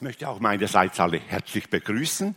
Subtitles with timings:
[0.00, 2.34] Ich möchte auch meinerseits alle herzlich begrüßen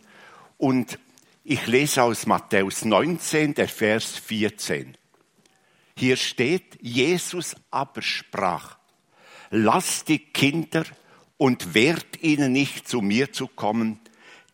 [0.58, 0.98] und
[1.44, 4.98] ich lese aus Matthäus 19, der Vers 14.
[5.96, 8.76] Hier steht, Jesus aber sprach,
[9.48, 10.84] lasst die Kinder
[11.38, 13.98] und wehrt ihnen nicht zu mir zu kommen,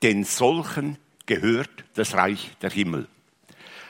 [0.04, 0.96] denn solchen
[1.26, 3.08] gehört das Reich der Himmel.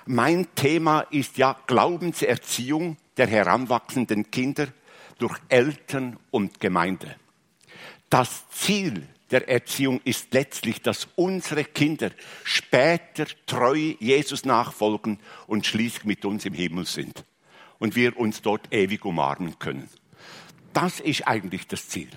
[0.06, 4.68] Mein Thema ist ja Glaubenserziehung der heranwachsenden Kinder
[5.18, 7.16] durch Eltern und Gemeinde.
[8.10, 12.10] Das Ziel der Erziehung ist letztlich, dass unsere Kinder
[12.42, 17.24] später treu Jesus nachfolgen und schließlich mit uns im Himmel sind
[17.78, 19.88] und wir uns dort ewig umarmen können.
[20.72, 22.10] Das ist eigentlich das Ziel.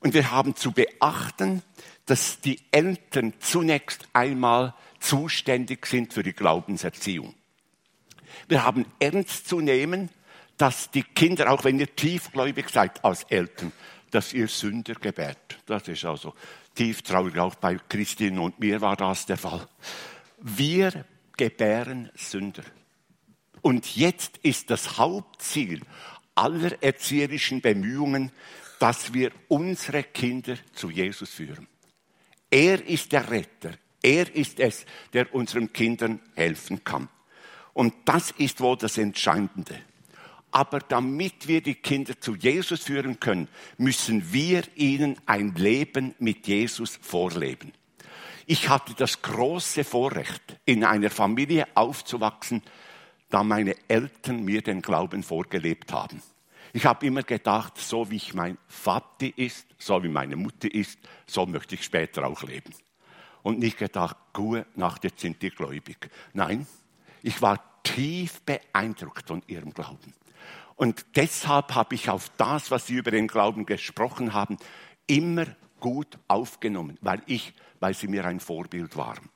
[0.00, 1.62] Und wir haben zu beachten,
[2.06, 7.34] dass die Eltern zunächst einmal zuständig sind für die Glaubenserziehung.
[8.48, 10.08] Wir haben ernst zu nehmen,
[10.56, 13.72] dass die Kinder, auch wenn ihr tiefgläubig seid als Eltern,
[14.12, 15.58] dass ihr Sünder gebärt.
[15.66, 16.34] Das ist also
[16.74, 19.66] tief traurig, auch bei Christine und mir war das der Fall.
[20.38, 21.04] Wir
[21.36, 22.62] gebären Sünder.
[23.62, 25.82] Und jetzt ist das Hauptziel
[26.34, 28.32] aller erzieherischen Bemühungen,
[28.78, 31.68] dass wir unsere Kinder zu Jesus führen.
[32.50, 33.72] Er ist der Retter.
[34.02, 37.08] Er ist es, der unseren Kindern helfen kann.
[37.72, 39.80] Und das ist wohl das Entscheidende.
[40.52, 46.46] Aber damit wir die Kinder zu Jesus führen können, müssen wir ihnen ein Leben mit
[46.46, 47.72] Jesus vorleben.
[48.46, 52.62] Ich hatte das große Vorrecht, in einer Familie aufzuwachsen,
[53.30, 56.22] da meine Eltern mir den Glauben vorgelebt haben.
[56.74, 60.98] Ich habe immer gedacht, so wie ich mein Vati ist, so wie meine Mutter ist,
[61.26, 62.74] so möchte ich später auch leben.
[63.42, 66.10] Und nicht gedacht, gut, nach jetzt sind die gläubig.
[66.34, 66.66] Nein,
[67.22, 70.14] ich war tief beeindruckt von ihrem Glauben.
[70.82, 74.56] Und deshalb habe ich auf das, was Sie über den Glauben gesprochen haben,
[75.06, 75.46] immer
[75.78, 79.28] gut aufgenommen, weil ich, weil Sie mir ein Vorbild waren.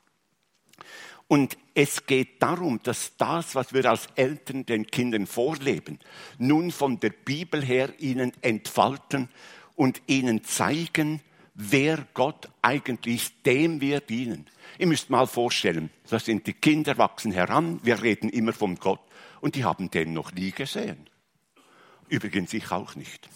[1.29, 6.01] Und es geht darum, dass das, was wir als Eltern den Kindern vorleben,
[6.37, 9.29] nun von der Bibel her ihnen entfalten
[9.77, 11.21] und ihnen zeigen,
[11.55, 14.47] wer Gott eigentlich ist, dem wir dienen.
[14.79, 18.99] Ihr müsst mal vorstellen, da sind die Kinder, wachsen heran, wir reden immer von Gott
[19.41, 21.07] und die haben den noch nie gesehen.
[22.09, 23.29] Übrigens ich auch nicht.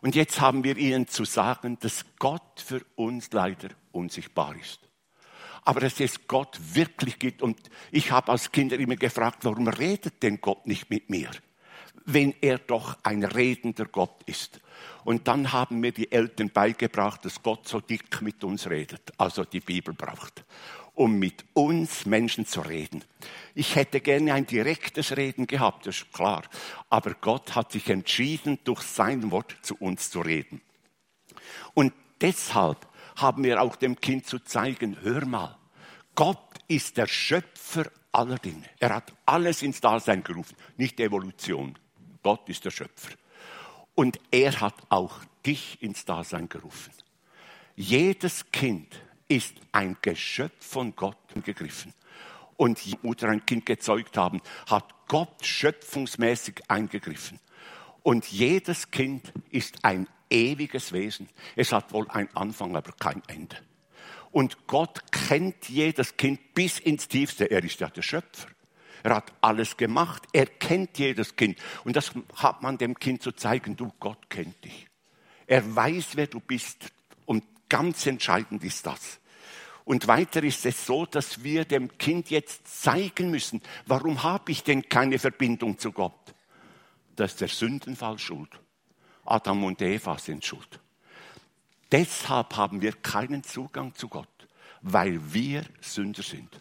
[0.00, 4.80] Und jetzt haben wir ihnen zu sagen, dass Gott für uns leider unsichtbar ist.
[5.62, 7.40] Aber dass es Gott wirklich gibt.
[7.40, 7.58] Und
[7.90, 11.30] ich habe als Kinder immer gefragt, warum redet denn Gott nicht mit mir?
[12.04, 14.60] Wenn er doch ein redender Gott ist.
[15.04, 19.44] Und dann haben mir die Eltern beigebracht, dass Gott so dick mit uns redet, also
[19.44, 20.44] die Bibel braucht
[20.94, 23.04] um mit uns Menschen zu reden.
[23.54, 26.44] Ich hätte gerne ein direktes Reden gehabt, das ist klar.
[26.88, 30.60] Aber Gott hat sich entschieden, durch sein Wort zu uns zu reden.
[31.74, 35.56] Und deshalb haben wir auch dem Kind zu zeigen, hör mal,
[36.14, 36.38] Gott
[36.68, 38.64] ist der Schöpfer aller Dinge.
[38.78, 41.76] Er hat alles ins Dasein gerufen, nicht Evolution.
[42.22, 43.10] Gott ist der Schöpfer.
[43.94, 46.92] Und er hat auch dich ins Dasein gerufen.
[47.76, 51.92] Jedes Kind ist ein Geschöpf von Gott gegriffen.
[52.56, 57.40] Und die Mutter ein Kind gezeugt haben, hat Gott schöpfungsmäßig eingegriffen.
[58.02, 61.28] Und jedes Kind ist ein ewiges Wesen.
[61.56, 63.56] Es hat wohl einen Anfang, aber kein Ende.
[64.30, 67.50] Und Gott kennt jedes Kind bis ins Tiefste.
[67.50, 68.48] Er ist ja der Schöpfer.
[69.04, 70.24] Er hat alles gemacht.
[70.32, 71.58] Er kennt jedes Kind.
[71.84, 73.76] Und das hat man dem Kind zu zeigen.
[73.76, 74.86] Du, Gott kennt dich.
[75.46, 76.90] Er weiß, wer du bist.
[77.74, 79.18] Ganz entscheidend ist das.
[79.84, 84.62] Und weiter ist es so, dass wir dem Kind jetzt zeigen müssen, warum habe ich
[84.62, 86.36] denn keine Verbindung zu Gott?
[87.16, 88.48] Das ist der Sündenfall schuld.
[89.24, 90.78] Adam und Eva sind schuld.
[91.90, 94.46] Deshalb haben wir keinen Zugang zu Gott,
[94.80, 96.60] weil wir Sünder sind.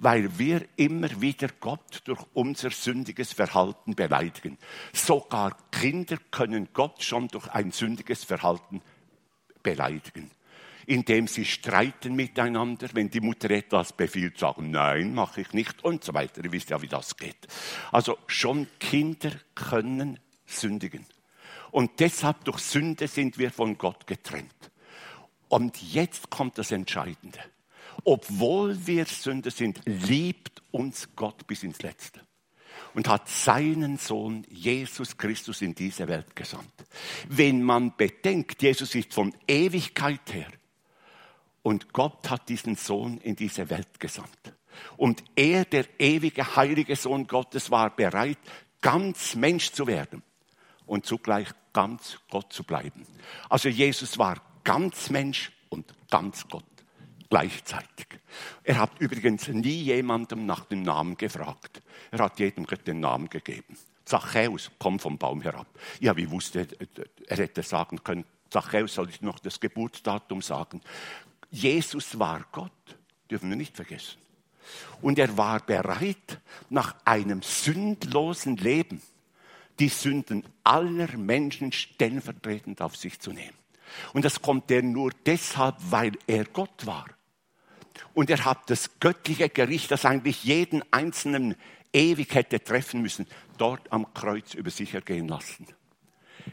[0.00, 4.58] Weil wir immer wieder Gott durch unser sündiges Verhalten beleidigen.
[4.92, 8.82] Sogar Kinder können Gott schon durch ein sündiges Verhalten
[9.62, 10.30] beleidigen
[10.86, 16.04] indem sie streiten miteinander, wenn die Mutter etwas befiehlt, sagen, nein, mache ich nicht und
[16.04, 16.44] so weiter.
[16.44, 17.46] Ihr wisst ja, wie das geht.
[17.90, 21.06] Also schon Kinder können sündigen.
[21.70, 24.70] Und deshalb durch Sünde sind wir von Gott getrennt.
[25.48, 27.38] Und jetzt kommt das Entscheidende.
[28.04, 32.20] Obwohl wir Sünder sind, liebt uns Gott bis ins Letzte
[32.94, 36.72] und hat seinen Sohn Jesus Christus in diese Welt gesandt.
[37.28, 40.50] Wenn man bedenkt, Jesus ist von Ewigkeit her
[41.62, 44.52] und Gott hat diesen Sohn in diese Welt gesandt.
[44.96, 48.38] Und er, der ewige, heilige Sohn Gottes, war bereit,
[48.80, 50.22] ganz Mensch zu werden
[50.86, 53.06] und zugleich ganz Gott zu bleiben.
[53.48, 56.64] Also Jesus war ganz Mensch und ganz Gott
[57.32, 58.06] gleichzeitig.
[58.62, 61.80] Er hat übrigens nie jemandem nach dem Namen gefragt.
[62.10, 63.74] Er hat jedem den Namen gegeben.
[64.04, 65.66] Zachäus, komm vom Baum herab.
[65.98, 70.82] Ja, wie wusste er, er hätte sagen können, Zachäus soll ich noch das Geburtsdatum sagen.
[71.50, 72.98] Jesus war Gott,
[73.30, 74.18] dürfen wir nicht vergessen.
[75.00, 76.38] Und er war bereit,
[76.68, 79.00] nach einem sündlosen Leben
[79.78, 83.56] die Sünden aller Menschen stellvertretend auf sich zu nehmen.
[84.12, 87.06] Und das konnte er nur deshalb, weil er Gott war.
[88.14, 91.56] Und er hat das göttliche Gericht, das eigentlich jeden Einzelnen
[91.92, 93.26] ewig hätte treffen müssen,
[93.58, 95.66] dort am Kreuz über sich ergehen lassen.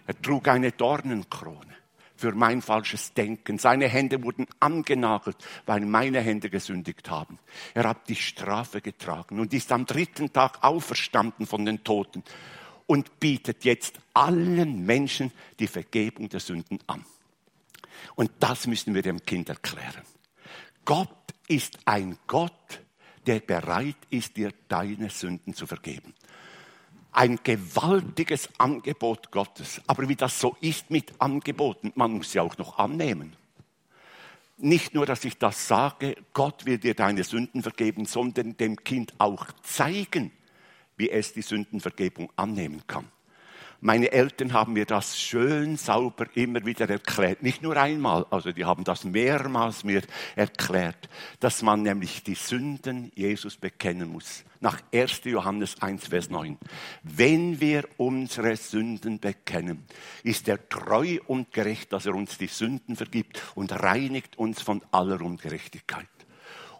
[0.05, 1.75] Er trug eine Dornenkrone
[2.15, 3.57] für mein falsches Denken.
[3.57, 7.39] Seine Hände wurden angenagelt, weil meine Hände gesündigt haben.
[7.73, 12.23] Er hat die Strafe getragen und ist am dritten Tag auferstanden von den Toten
[12.87, 17.05] und bietet jetzt allen Menschen die Vergebung der Sünden an.
[18.15, 20.03] Und das müssen wir dem Kind erklären.
[20.83, 21.09] Gott
[21.49, 22.81] ist ein Gott,
[23.25, 26.13] der bereit ist, dir deine Sünden zu vergeben.
[27.11, 29.81] Ein gewaltiges Angebot Gottes.
[29.87, 33.35] Aber wie das so ist mit Angeboten, man muss sie auch noch annehmen.
[34.57, 39.13] Nicht nur, dass ich das sage, Gott will dir deine Sünden vergeben, sondern dem Kind
[39.17, 40.31] auch zeigen,
[40.97, 43.09] wie es die Sündenvergebung annehmen kann.
[43.81, 47.41] Meine Eltern haben mir das schön sauber immer wieder erklärt.
[47.41, 50.01] Nicht nur einmal, also die haben das mehrmals mir
[50.35, 51.07] erklärt,
[51.39, 54.43] dass man nämlich die Sünden Jesus bekennen muss.
[54.59, 55.21] Nach 1.
[55.23, 56.57] Johannes 1, Vers 9.
[57.03, 59.85] Wenn wir unsere Sünden bekennen,
[60.23, 64.81] ist er treu und gerecht, dass er uns die Sünden vergibt und reinigt uns von
[64.91, 66.07] aller Ungerechtigkeit.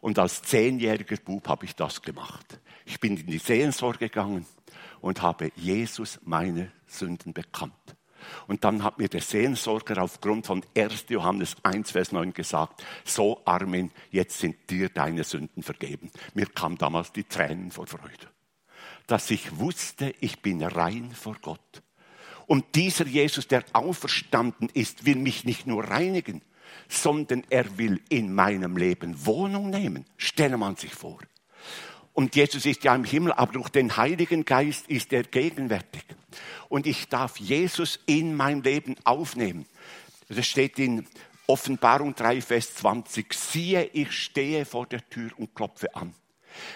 [0.02, 2.60] Und als zehnjähriger Bub habe ich das gemacht.
[2.86, 4.46] Ich bin in die Seelsorge gegangen
[5.02, 7.74] und habe Jesus meine Sünden bekannt.
[8.48, 11.06] Und dann hat mir der Seelsorger aufgrund von 1.
[11.10, 16.12] Johannes 1, Vers 9 gesagt, so Armin, jetzt sind dir deine Sünden vergeben.
[16.34, 18.28] Mir kam damals die Tränen vor Freude,
[19.08, 21.82] dass ich wusste, ich bin rein vor Gott.
[22.46, 26.42] Und dieser Jesus, der auferstanden ist, will mich nicht nur reinigen,
[26.88, 30.06] sondern er will in meinem Leben Wohnung nehmen.
[30.18, 31.20] Stelle man sich vor.
[32.20, 36.04] Und Jesus ist ja im Himmel, aber durch den Heiligen Geist ist er gegenwärtig.
[36.68, 39.66] Und ich darf Jesus in mein Leben aufnehmen.
[40.28, 41.08] Das steht in
[41.48, 43.34] Offenbarung 3, Vers 20.
[43.34, 46.14] Siehe, ich stehe vor der Tür und klopfe an.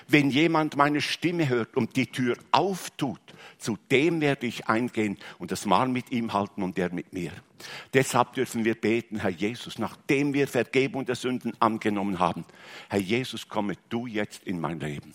[0.07, 3.19] Wenn jemand meine Stimme hört und die Tür auftut,
[3.57, 7.34] zu dem werde ich eingehen und das Mahl mit ihm halten und er mit mir.
[7.94, 12.46] Deshalb dürfen wir beten, Herr Jesus, nachdem wir Vergebung der Sünden angenommen haben,
[12.88, 15.13] Herr Jesus, komme du jetzt in mein Leben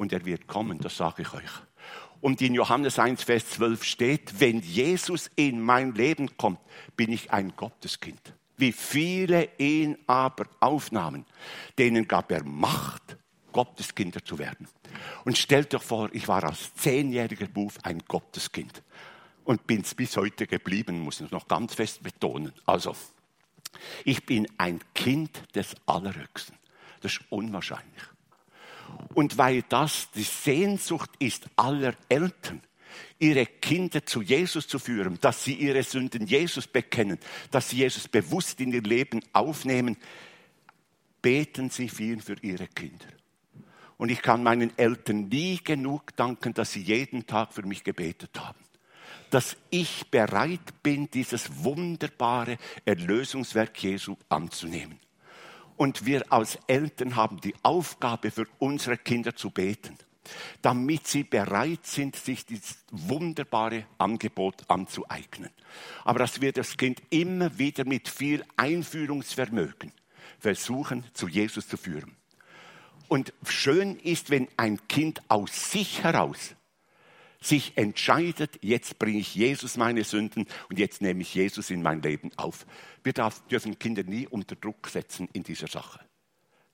[0.00, 1.50] und er wird kommen, das sage ich euch.
[2.22, 6.58] Und in Johannes 1, Vers 12 steht, wenn Jesus in mein Leben kommt,
[6.96, 8.32] bin ich ein Gotteskind.
[8.56, 11.26] Wie viele ihn aber aufnahmen,
[11.78, 13.18] denen gab er Macht,
[13.52, 14.68] Gotteskinder zu werden.
[15.26, 18.82] Und stellt euch vor, ich war als zehnjähriger Bub ein Gotteskind
[19.44, 22.54] und bin es bis heute geblieben, muss ich noch ganz fest betonen.
[22.64, 22.96] Also,
[24.06, 26.56] ich bin ein Kind des Allerhöchsten.
[27.02, 28.02] Das ist unwahrscheinlich.
[29.14, 32.62] Und weil das die Sehnsucht ist aller Eltern,
[33.18, 37.18] ihre Kinder zu Jesus zu führen, dass sie ihre Sünden Jesus bekennen,
[37.50, 39.96] dass sie Jesus bewusst in ihr Leben aufnehmen,
[41.22, 43.06] beten sie viel für ihre Kinder.
[43.96, 48.30] Und ich kann meinen Eltern nie genug danken, dass sie jeden Tag für mich gebetet
[48.40, 48.58] haben.
[49.28, 54.98] Dass ich bereit bin, dieses wunderbare Erlösungswerk Jesu anzunehmen.
[55.80, 59.96] Und wir als Eltern haben die Aufgabe, für unsere Kinder zu beten,
[60.60, 65.48] damit sie bereit sind, sich dieses wunderbare Angebot anzueignen.
[66.04, 69.92] Aber dass wir das Kind immer wieder mit viel Einführungsvermögen
[70.38, 72.14] versuchen, zu Jesus zu führen.
[73.08, 76.56] Und schön ist, wenn ein Kind aus sich heraus
[77.42, 82.02] sich entscheidet, jetzt bringe ich Jesus meine Sünden und jetzt nehme ich Jesus in mein
[82.02, 82.66] Leben auf.
[83.02, 83.14] Wir
[83.50, 86.00] dürfen Kinder nie unter Druck setzen in dieser Sache,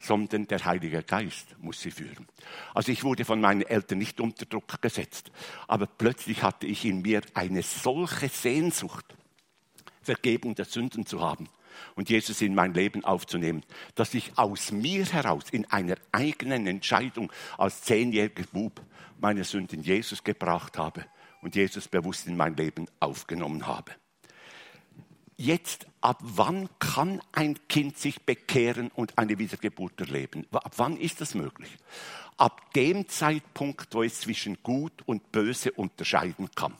[0.01, 2.27] sondern der Heilige Geist muss sie führen.
[2.75, 5.31] Also ich wurde von meinen Eltern nicht unter Druck gesetzt,
[5.69, 9.15] aber plötzlich hatte ich in mir eine solche Sehnsucht,
[10.03, 11.49] Vergebung der Sünden zu haben
[11.95, 13.63] und Jesus in mein Leben aufzunehmen,
[13.95, 18.81] dass ich aus mir heraus in einer eigenen Entscheidung als zehnjähriger Bub
[19.19, 21.07] meine Sünden Jesus gebracht habe
[21.43, 23.93] und Jesus bewusst in mein Leben aufgenommen habe.
[25.39, 30.47] Jetzt, ab wann kann ein Kind sich bekehren und eine Wiedergeburt erleben?
[30.51, 31.77] Ab wann ist das möglich?
[32.39, 36.75] Ab dem Zeitpunkt, wo es zwischen Gut und Böse unterscheiden kann.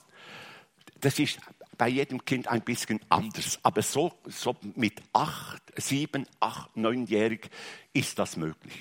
[1.01, 1.39] Das ist
[1.77, 3.59] bei jedem Kind ein bisschen anders.
[3.63, 7.49] Aber so, so mit acht, sieben, acht, neunjährig
[7.93, 8.75] ist das möglich.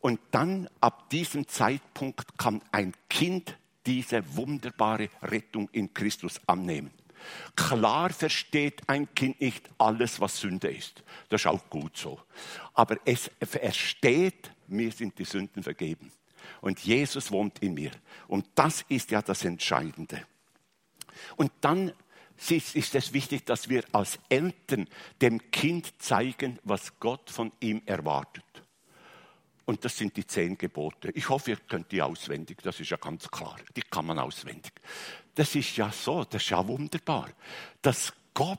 [0.00, 3.56] Und dann ab diesem Zeitpunkt kann ein Kind
[3.86, 6.90] diese wunderbare Rettung in Christus annehmen.
[7.56, 11.02] Klar versteht ein Kind nicht alles, was Sünde ist.
[11.28, 12.20] Das ist auch gut so.
[12.74, 16.12] Aber es versteht, mir sind die Sünden vergeben.
[16.60, 17.92] Und Jesus wohnt in mir.
[18.28, 20.22] Und das ist ja das Entscheidende.
[21.36, 21.92] Und dann
[22.36, 24.88] ist es wichtig, dass wir als Eltern
[25.20, 28.44] dem Kind zeigen, was Gott von ihm erwartet.
[29.66, 31.10] Und das sind die zehn Gebote.
[31.14, 32.58] Ich hoffe, ihr könnt die auswendig.
[32.62, 33.56] Das ist ja ganz klar.
[33.74, 34.72] Die kann man auswendig.
[35.34, 37.30] Das ist ja so, das ist ja wunderbar,
[37.80, 38.58] dass Gott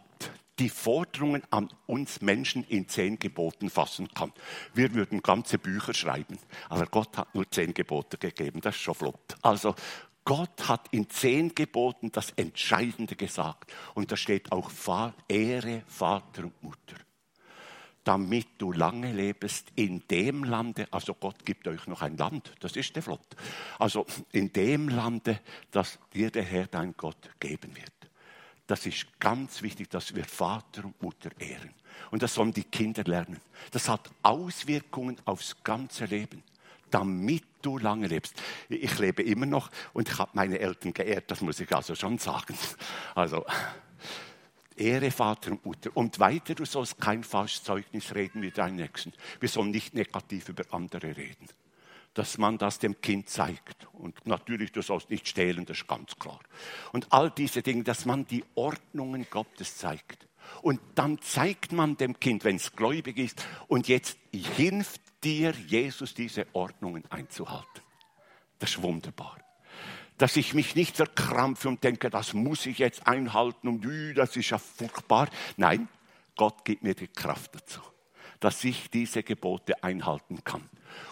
[0.60, 4.32] die Forderungen an uns Menschen in zehn Geboten fassen kann.
[4.74, 6.40] Wir würden ganze Bücher schreiben,
[6.70, 8.62] aber Gott hat nur zehn Gebote gegeben.
[8.62, 9.36] Das ist schon flott.
[9.42, 9.76] Also
[10.26, 13.72] Gott hat in zehn Geboten das Entscheidende gesagt.
[13.94, 14.72] Und da steht auch
[15.30, 16.96] Ehre Vater und Mutter
[18.06, 22.76] damit du lange lebst in dem Lande, also Gott gibt euch noch ein Land, das
[22.76, 23.36] ist der Flott,
[23.80, 25.42] also in dem Lande,
[25.72, 27.92] das dir der Herr dein Gott geben wird.
[28.68, 31.72] Das ist ganz wichtig, dass wir Vater und Mutter ehren.
[32.12, 33.40] Und das sollen die Kinder lernen.
[33.72, 36.44] Das hat Auswirkungen aufs ganze Leben,
[36.90, 38.42] damit du lange lebst.
[38.70, 42.18] Ich lebe immer noch und ich habe meine Eltern geehrt, das muss ich also schon
[42.18, 42.56] sagen.
[43.16, 43.46] Also
[44.76, 45.90] Ehre Vater und Mutter.
[45.94, 49.14] Und weiter, du sollst kein falsches Zeugnis reden mit deinem Nächsten.
[49.40, 51.48] Wir sollen nicht negativ über andere reden.
[52.14, 53.88] Dass man das dem Kind zeigt.
[53.94, 56.40] Und natürlich, du sollst nicht stehlen, das ist ganz klar.
[56.92, 60.28] Und all diese Dinge, dass man die Ordnungen Gottes zeigt.
[60.62, 66.14] Und dann zeigt man dem Kind, wenn es gläubig ist, und jetzt hilft dir Jesus,
[66.14, 67.82] diese Ordnungen einzuhalten.
[68.60, 69.38] Das ist wunderbar
[70.18, 74.50] dass ich mich nicht verkrampfe und denke, das muss ich jetzt einhalten und das ist
[74.50, 75.30] ja furchtbar.
[75.58, 75.88] Nein,
[76.38, 77.82] Gott gibt mir die Kraft dazu,
[78.40, 80.70] dass ich diese Gebote einhalten kann.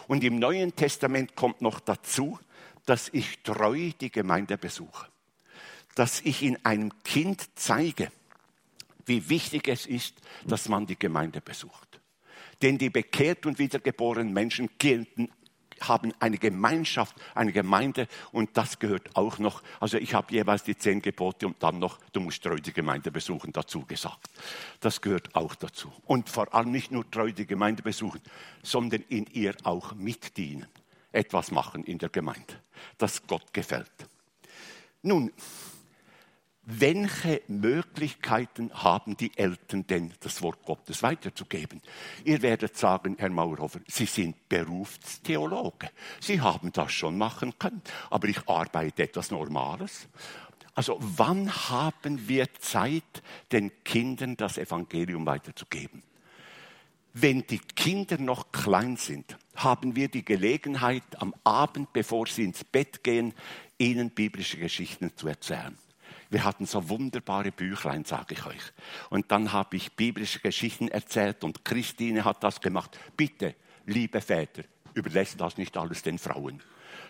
[0.07, 2.39] Und im Neuen Testament kommt noch dazu,
[2.85, 5.07] dass ich treu die Gemeinde besuche.
[5.95, 8.11] Dass ich in einem Kind zeige,
[9.05, 10.15] wie wichtig es ist,
[10.45, 11.99] dass man die Gemeinde besucht.
[12.63, 14.69] Denn die bekehrt und wiedergeborenen Menschen
[15.81, 19.61] haben eine Gemeinschaft, eine Gemeinde und das gehört auch noch.
[19.81, 23.11] Also ich habe jeweils die zehn Gebote und dann noch, du musst treu die Gemeinde
[23.11, 24.29] besuchen, dazu gesagt.
[24.79, 25.91] Das gehört auch dazu.
[26.05, 28.21] Und vor allem nicht nur treu die Gemeinde besuchen,
[28.61, 30.67] sondern in ihr auch mitdienen,
[31.11, 32.61] etwas machen in der Gemeinde,
[32.97, 33.91] das Gott gefällt.
[35.01, 35.33] Nun,
[36.65, 41.81] welche Möglichkeiten haben die Eltern denn, das Wort Gottes weiterzugeben?
[42.23, 45.89] Ihr werdet sagen, Herr Maurhofer, Sie sind Berufstheologe.
[46.21, 50.07] Sie haben das schon machen können, aber ich arbeite etwas Normales.
[50.73, 56.01] Also wann haben wir Zeit, den Kindern das Evangelium weiterzugeben?
[57.13, 62.63] Wenn die Kinder noch klein sind, haben wir die Gelegenheit, am Abend, bevor sie ins
[62.63, 63.33] Bett gehen,
[63.77, 65.77] ihnen biblische Geschichten zu erzählen.
[66.33, 68.73] Wir hatten so wunderbare Büchlein, sage ich euch.
[69.11, 72.97] Und dann habe ich biblische Geschichten erzählt und Christine hat das gemacht.
[73.15, 73.53] Bitte,
[73.85, 74.63] liebe Väter,
[74.95, 76.63] überlässt das nicht alles den Frauen.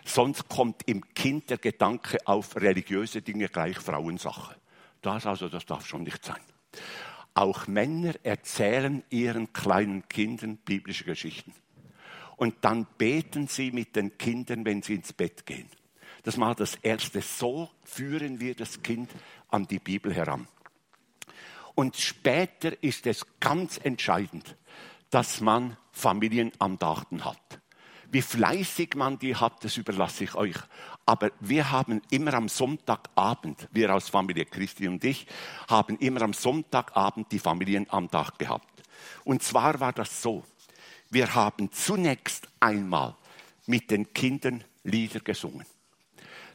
[0.04, 4.56] Sonst kommt im Kind der Gedanke auf religiöse Dinge gleich Frauensache.
[5.00, 6.42] Das also, das darf schon nicht sein.
[7.32, 11.54] Auch Männer erzählen ihren kleinen Kindern biblische Geschichten.
[12.36, 15.70] Und dann beten sie mit den Kindern, wenn sie ins Bett gehen.
[16.24, 17.20] Das war das Erste.
[17.22, 19.10] So führen wir das Kind
[19.48, 20.48] an die Bibel heran.
[21.74, 24.56] Und später ist es ganz entscheidend,
[25.10, 27.60] dass man Familienandachten hat.
[28.10, 30.56] Wie fleißig man die hat, das überlasse ich euch.
[31.04, 35.26] Aber wir haben immer am Sonntagabend, wir als Familie Christi und ich,
[35.68, 38.82] haben immer am Sonntagabend die Familienandacht gehabt.
[39.24, 40.44] Und zwar war das so,
[41.10, 43.16] wir haben zunächst einmal
[43.66, 45.66] mit den Kindern Lieder gesungen.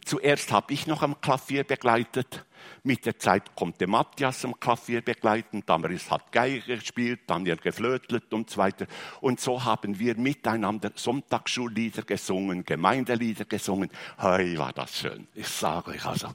[0.05, 2.45] Zuerst habe ich noch am Klavier begleitet.
[2.83, 8.49] Mit der Zeit konnte Matthias am Klavier begleiten, Damaris hat Geige gespielt, Daniel geflötelt und
[8.49, 8.87] so weiter.
[9.21, 13.89] Und so haben wir miteinander Sonntagsschullieder gesungen, Gemeindelieder gesungen.
[14.17, 15.27] Hey, war das schön.
[15.35, 16.29] Ich sage euch also,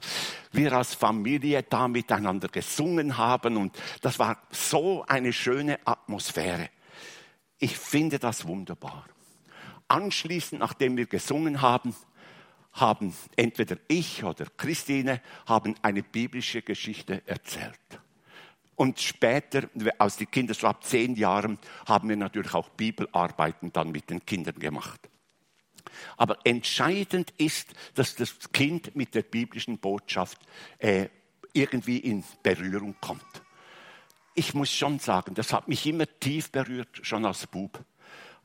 [0.51, 6.69] wir als Familie da miteinander gesungen haben und das war so eine schöne Atmosphäre.
[7.57, 9.05] Ich finde das wunderbar.
[9.87, 11.95] Anschließend, nachdem wir gesungen haben,
[12.75, 17.79] haben entweder ich oder Christine haben eine biblische Geschichte erzählt.
[18.75, 23.91] Und später, als die Kinder so ab zehn Jahren, haben wir natürlich auch Bibelarbeiten dann
[23.91, 25.09] mit den Kindern gemacht.
[26.17, 30.39] Aber entscheidend ist, dass das Kind mit der biblischen Botschaft
[30.77, 31.07] äh,
[31.53, 33.23] irgendwie in Berührung kommt.
[34.33, 37.79] Ich muss schon sagen, das hat mich immer tief berührt, schon als Bub.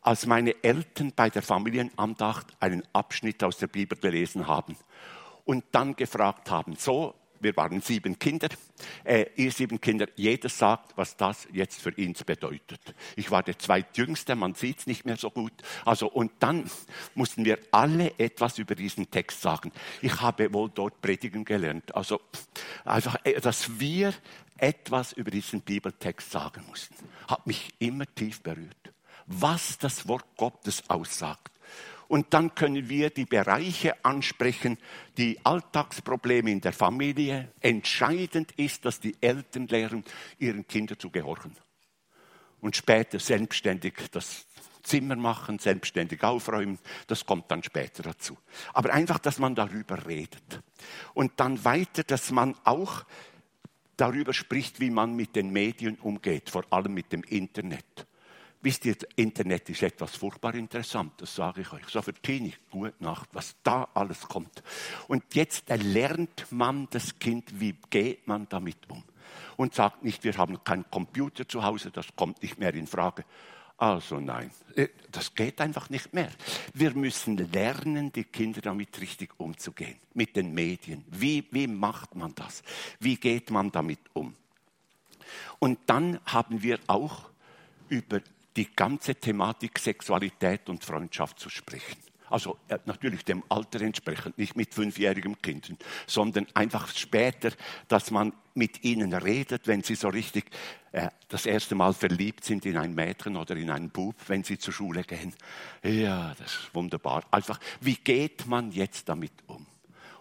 [0.03, 4.77] Als meine Eltern bei der Familienandacht einen Abschnitt aus der Bibel gelesen haben
[5.45, 8.49] und dann gefragt haben, so, wir waren sieben Kinder,
[9.05, 12.81] äh, ihr sieben Kinder, jeder sagt, was das jetzt für ihn bedeutet.
[13.17, 15.53] Ich war der zweitjüngste, man sieht es nicht mehr so gut.
[15.85, 16.71] Also, und dann
[17.15, 19.73] mussten wir alle etwas über diesen Text sagen.
[20.03, 21.95] Ich habe wohl dort predigen gelernt.
[21.95, 22.21] Also,
[22.85, 23.11] also
[23.43, 24.15] dass wir
[24.59, 26.95] etwas über diesen Bibeltext sagen mussten,
[27.29, 28.80] hat mich immer tief berührt.
[29.33, 31.51] Was das Wort Gottes aussagt
[32.11, 34.79] und dann können wir die Bereiche ansprechen,
[35.17, 37.53] die Alltagsprobleme in der Familie.
[37.61, 40.03] Entscheidend ist, dass die Eltern lernen,
[40.41, 41.57] ihren Kindern zu gehorchen.
[42.61, 44.45] Und später selbstständig das
[44.83, 48.37] Zimmer machen, selbstständig aufräumen, das kommt dann später dazu.
[48.73, 50.63] Aber einfach, dass man darüber redet.
[51.15, 53.05] Und dann weiter, dass man auch
[53.97, 58.09] darüber spricht, wie man mit den Medien umgeht, vor allem mit dem Internet.
[58.63, 61.89] Wisst ihr, Internet ist etwas furchtbar interessant, das sage ich euch.
[61.89, 64.63] So für Teenie, gute Nacht, was da alles kommt.
[65.09, 69.03] Und jetzt lernt man das Kind, wie geht man damit um.
[69.57, 73.25] Und sagt nicht, wir haben keinen Computer zu Hause, das kommt nicht mehr in Frage.
[73.79, 76.29] Also nein, äh, das geht einfach nicht mehr.
[76.75, 81.03] Wir müssen lernen, die Kinder damit richtig umzugehen, mit den Medien.
[81.09, 82.63] Wie, wie macht man das?
[82.99, 84.37] Wie geht man damit um?
[85.59, 87.31] Und dann haben wir auch
[87.89, 88.21] über
[88.57, 91.97] die ganze Thematik Sexualität und Freundschaft zu sprechen.
[92.31, 95.77] Also äh, natürlich dem Alter entsprechend, nicht mit fünfjährigen Kindern,
[96.07, 97.51] sondern einfach später,
[97.89, 100.45] dass man mit ihnen redet, wenn sie so richtig
[100.93, 104.59] äh, das erste Mal verliebt sind in ein Mädchen oder in einen Bub, wenn sie
[104.59, 105.35] zur Schule gehen.
[105.83, 107.25] Ja, das ist wunderbar.
[107.33, 109.67] Einfach, wie geht man jetzt damit um?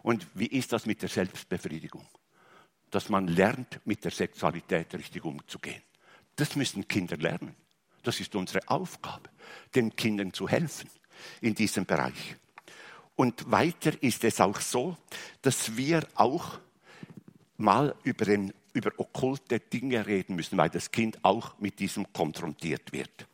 [0.02, 2.08] Und wie ist das mit der Selbstbefriedigung?
[2.90, 5.84] Dass man lernt, mit der Sexualität richtig umzugehen.
[6.36, 7.56] Das müssen Kinder lernen.
[8.04, 9.30] Das ist unsere Aufgabe,
[9.76, 10.90] den Kindern zu helfen
[11.42, 12.36] in diesem Bereich.
[13.16, 14.98] Und weiter ist es auch so,
[15.42, 16.60] dass wir auch
[17.58, 22.94] mal über, den, über okkulte Dinge reden müssen, weil das Kind auch mit diesem konfrontiert
[22.94, 23.28] wird.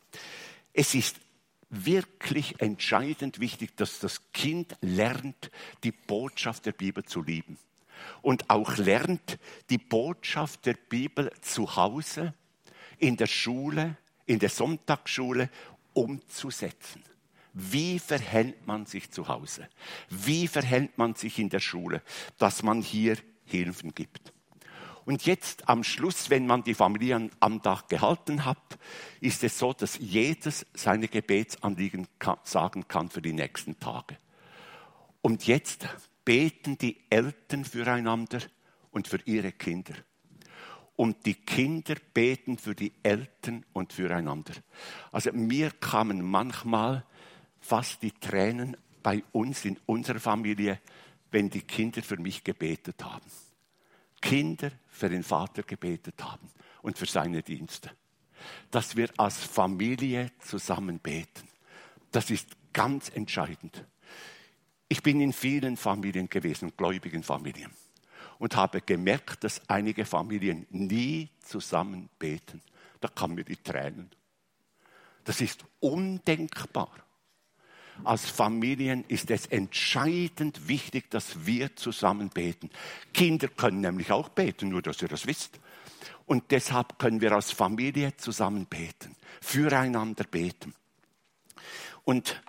[0.72, 1.16] Es ist
[1.70, 5.50] wirklich entscheidend wichtig, dass das Kind lernt,
[5.84, 7.58] die Botschaft der Bibel zu lieben.
[8.22, 9.38] Und auch lernt,
[9.70, 12.34] die Botschaft der Bibel zu Hause,
[12.98, 15.48] in der Schule, in der Sonntagsschule
[15.92, 17.02] umzusetzen.
[17.52, 19.68] Wie verhält man sich zu Hause?
[20.10, 22.02] Wie verhält man sich in der Schule,
[22.36, 24.32] dass man hier Hilfen gibt?
[25.06, 28.78] Und jetzt am Schluss, wenn man die Familienandacht gehalten hat,
[29.20, 32.08] ist es so, dass jedes seine Gebetsanliegen
[32.42, 34.18] sagen kann für die nächsten Tage.
[35.22, 35.88] Und jetzt
[36.24, 38.40] beten die Eltern füreinander
[38.90, 39.94] und für ihre Kinder
[40.96, 44.54] und die Kinder beten für die Eltern und füreinander.
[45.12, 47.04] Also mir kamen manchmal
[47.60, 50.80] fast die Tränen bei uns in unserer Familie,
[51.30, 53.26] wenn die Kinder für mich gebetet haben.
[54.20, 56.48] Kinder für den Vater gebetet haben
[56.82, 57.90] und für seine Dienste.
[58.70, 61.48] Dass wir als Familie zusammen beten.
[62.10, 63.84] Das ist ganz entscheidend.
[64.88, 67.72] Ich bin in vielen Familien gewesen, gläubigen Familien
[68.38, 72.62] und habe gemerkt, dass einige Familien nie zusammen beten.
[73.00, 74.10] Da kamen mir die Tränen.
[75.24, 76.90] Das ist undenkbar.
[78.04, 82.70] Als Familien ist es entscheidend wichtig, dass wir zusammen beten.
[83.14, 85.58] Kinder können nämlich auch beten, nur dass ihr das wisst.
[86.26, 90.74] Und deshalb können wir als Familie zusammen beten, füreinander beten.
[92.04, 92.42] Und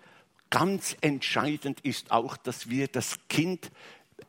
[0.49, 3.71] ganz entscheidend ist auch, dass wir das Kind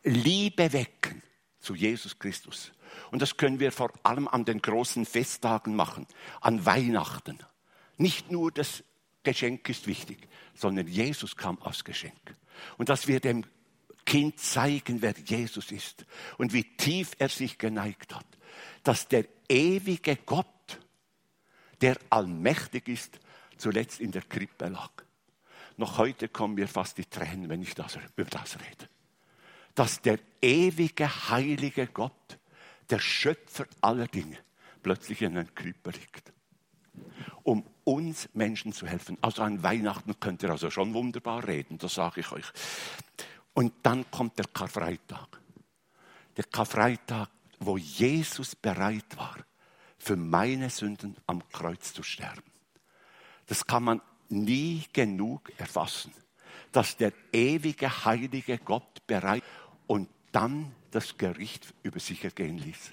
[0.05, 1.23] Liebe wecken
[1.69, 2.73] zu Jesus Christus.
[3.11, 6.07] Und das können wir vor allem an den großen Festtagen machen,
[6.41, 7.39] an Weihnachten.
[7.99, 8.83] Nicht nur das
[9.23, 12.35] Geschenk ist wichtig, sondern Jesus kam als Geschenk.
[12.79, 13.45] Und dass wir dem
[14.07, 16.07] Kind zeigen, wer Jesus ist
[16.39, 18.27] und wie tief er sich geneigt hat.
[18.83, 20.47] Dass der ewige Gott,
[21.83, 23.21] der allmächtig ist,
[23.59, 24.93] zuletzt in der Krippe lag.
[25.77, 28.89] Noch heute kommen mir fast die Tränen, wenn ich das, über das rede
[29.79, 32.37] dass der ewige, heilige Gott,
[32.91, 34.37] der Schöpfer aller Dinge,
[34.83, 36.33] plötzlich in einem Körper liegt.
[37.45, 39.19] Um uns Menschen zu helfen.
[39.21, 42.47] Also an Weihnachten könnt ihr also schon wunderbar reden, das sage ich euch.
[43.55, 45.41] Und dann kommt der Karfreitag.
[46.37, 47.29] Der Karfreitag,
[47.61, 49.37] wo Jesus bereit war,
[49.97, 52.51] für meine Sünden am Kreuz zu sterben.
[53.47, 56.13] Das kann man nie genug erfassen,
[56.73, 59.45] dass der ewige, heilige Gott bereit
[59.89, 62.93] und dann das Gericht über sich ergehen ließ.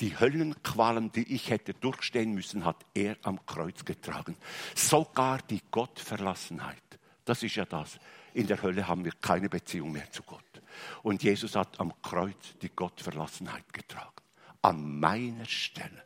[0.00, 4.36] Die Höllenqualen, die ich hätte durchstehen müssen, hat er am Kreuz getragen.
[4.74, 6.82] Sogar die Gottverlassenheit.
[7.24, 7.98] Das ist ja das.
[8.34, 10.42] In der Hölle haben wir keine Beziehung mehr zu Gott.
[11.02, 14.10] Und Jesus hat am Kreuz die Gottverlassenheit getragen.
[14.60, 16.04] An meiner Stelle.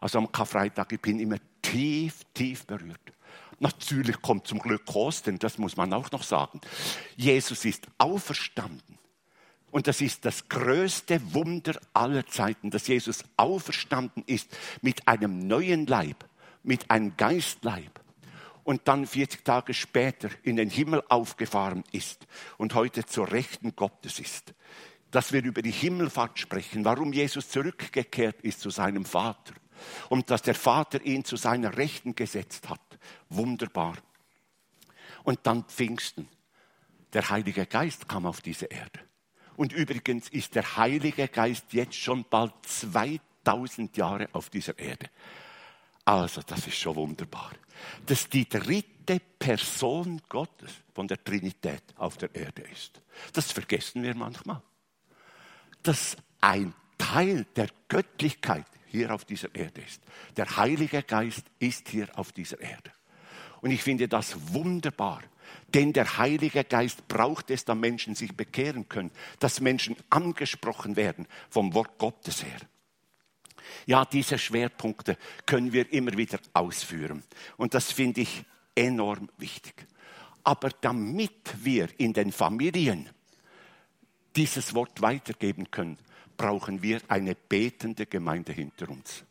[0.00, 3.12] Also am Karfreitag, ich bin immer tief, tief berührt.
[3.60, 6.60] Natürlich kommt zum Glück Kosten, das muss man auch noch sagen.
[7.16, 8.98] Jesus ist auferstanden.
[9.72, 15.86] Und das ist das größte Wunder aller Zeiten, dass Jesus auferstanden ist mit einem neuen
[15.86, 16.26] Leib,
[16.62, 18.00] mit einem Geistleib.
[18.64, 22.26] Und dann 40 Tage später in den Himmel aufgefahren ist
[22.58, 24.52] und heute zur Rechten Gottes ist.
[25.10, 29.54] Dass wir über die Himmelfahrt sprechen, warum Jesus zurückgekehrt ist zu seinem Vater
[30.10, 32.80] und dass der Vater ihn zu seiner Rechten gesetzt hat.
[33.30, 33.96] Wunderbar.
[35.24, 36.28] Und dann Pfingsten.
[37.14, 39.00] Der Heilige Geist kam auf diese Erde.
[39.62, 45.08] Und übrigens ist der Heilige Geist jetzt schon bald 2000 Jahre auf dieser Erde.
[46.04, 47.52] Also, das ist schon wunderbar.
[48.04, 53.00] Dass die dritte Person Gottes von der Trinität auf der Erde ist.
[53.34, 54.60] Das vergessen wir manchmal.
[55.84, 60.02] Dass ein Teil der Göttlichkeit hier auf dieser Erde ist.
[60.36, 62.90] Der Heilige Geist ist hier auf dieser Erde.
[63.60, 65.22] Und ich finde das wunderbar.
[65.74, 71.26] Denn der Heilige Geist braucht es, dass Menschen sich bekehren können, dass Menschen angesprochen werden
[71.50, 72.60] vom Wort Gottes her.
[73.86, 77.22] Ja, diese Schwerpunkte können wir immer wieder ausführen.
[77.56, 79.86] Und das finde ich enorm wichtig.
[80.44, 83.08] Aber damit wir in den Familien
[84.36, 85.98] dieses Wort weitergeben können,
[86.36, 89.24] brauchen wir eine betende Gemeinde hinter uns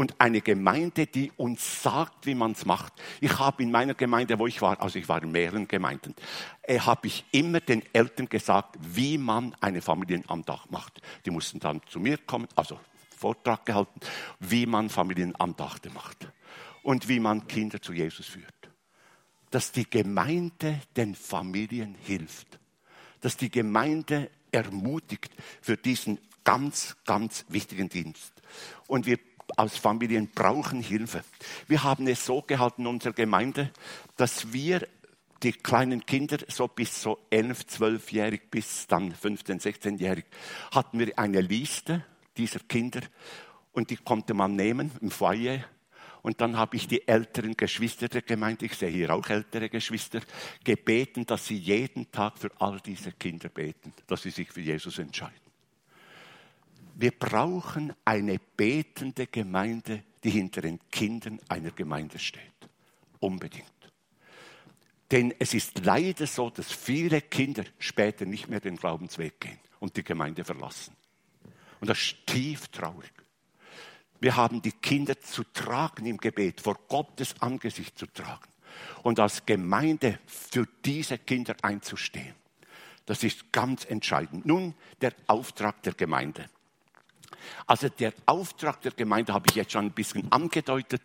[0.00, 2.94] und eine Gemeinde, die uns sagt, wie man es macht.
[3.20, 6.14] Ich habe in meiner Gemeinde, wo ich war, also ich war in mehreren Gemeinden,
[6.62, 11.02] äh, habe ich immer den Eltern gesagt, wie man eine Familienandacht macht.
[11.26, 12.80] Die mussten dann zu mir kommen, also
[13.14, 14.00] Vortrag gehalten,
[14.38, 16.32] wie man Familienandachte macht
[16.82, 18.70] und wie man Kinder zu Jesus führt.
[19.50, 22.58] Dass die Gemeinde den Familien hilft,
[23.20, 28.32] dass die Gemeinde ermutigt für diesen ganz, ganz wichtigen Dienst.
[28.86, 29.18] Und wir
[29.56, 31.22] aus Familien brauchen Hilfe.
[31.68, 33.70] Wir haben es so gehalten in unserer Gemeinde,
[34.16, 34.86] dass wir
[35.42, 40.24] die kleinen Kinder, so bis so 11, 12-jährig bis dann 15, 16-jährig,
[40.72, 42.04] hatten wir eine Liste
[42.36, 43.00] dieser Kinder
[43.72, 45.64] und die konnte man nehmen im Foyer.
[46.22, 50.20] Und dann habe ich die älteren Geschwister der Gemeinde, ich sehe hier auch ältere Geschwister,
[50.62, 54.98] gebeten, dass sie jeden Tag für all diese Kinder beten, dass sie sich für Jesus
[54.98, 55.49] entscheiden.
[57.00, 62.42] Wir brauchen eine betende Gemeinde, die hinter den Kindern einer Gemeinde steht.
[63.20, 63.64] Unbedingt.
[65.10, 69.96] Denn es ist leider so, dass viele Kinder später nicht mehr den Glaubensweg gehen und
[69.96, 70.94] die Gemeinde verlassen.
[71.80, 73.12] Und das ist tief traurig.
[74.20, 78.50] Wir haben die Kinder zu tragen im Gebet, vor Gottes Angesicht zu tragen
[79.04, 82.34] und als Gemeinde für diese Kinder einzustehen.
[83.06, 84.44] Das ist ganz entscheidend.
[84.44, 86.50] Nun der Auftrag der Gemeinde.
[87.66, 91.02] Also der Auftrag der Gemeinde habe ich jetzt schon ein bisschen angedeutet,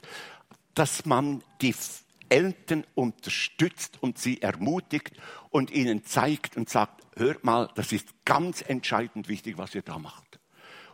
[0.74, 1.74] dass man die
[2.30, 5.14] Eltern unterstützt und sie ermutigt
[5.50, 10.00] und ihnen zeigt und sagt, hört mal, das ist ganz entscheidend wichtig, was ihr da
[10.00, 10.40] macht.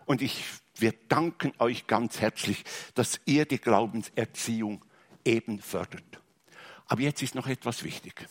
[0.06, 0.44] Und ich,
[0.76, 2.64] wir danken euch ganz herzlich,
[2.96, 4.84] dass ihr die Glaubenserziehung
[5.24, 6.22] eben fördert.
[6.88, 8.28] Aber jetzt ist noch etwas wichtig.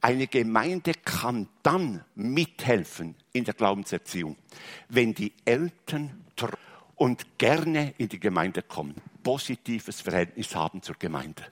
[0.00, 4.36] Eine Gemeinde kann dann mithelfen in der Glaubenserziehung,
[4.88, 6.24] wenn die Eltern
[6.96, 11.44] und gerne in die Gemeinde kommen, positives Verhältnis haben zur Gemeinde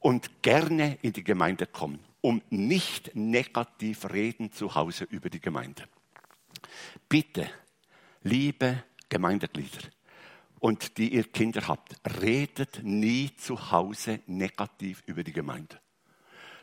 [0.00, 5.84] und gerne in die Gemeinde kommen, um nicht negativ reden zu Hause über die Gemeinde.
[7.08, 7.50] Bitte,
[8.22, 9.88] liebe Gemeindeglieder
[10.60, 15.80] und die ihr Kinder habt, redet nie zu Hause negativ über die Gemeinde.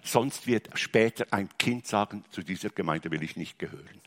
[0.03, 4.01] Sonst wird später ein Kind sagen, zu dieser Gemeinde will ich nicht gehören.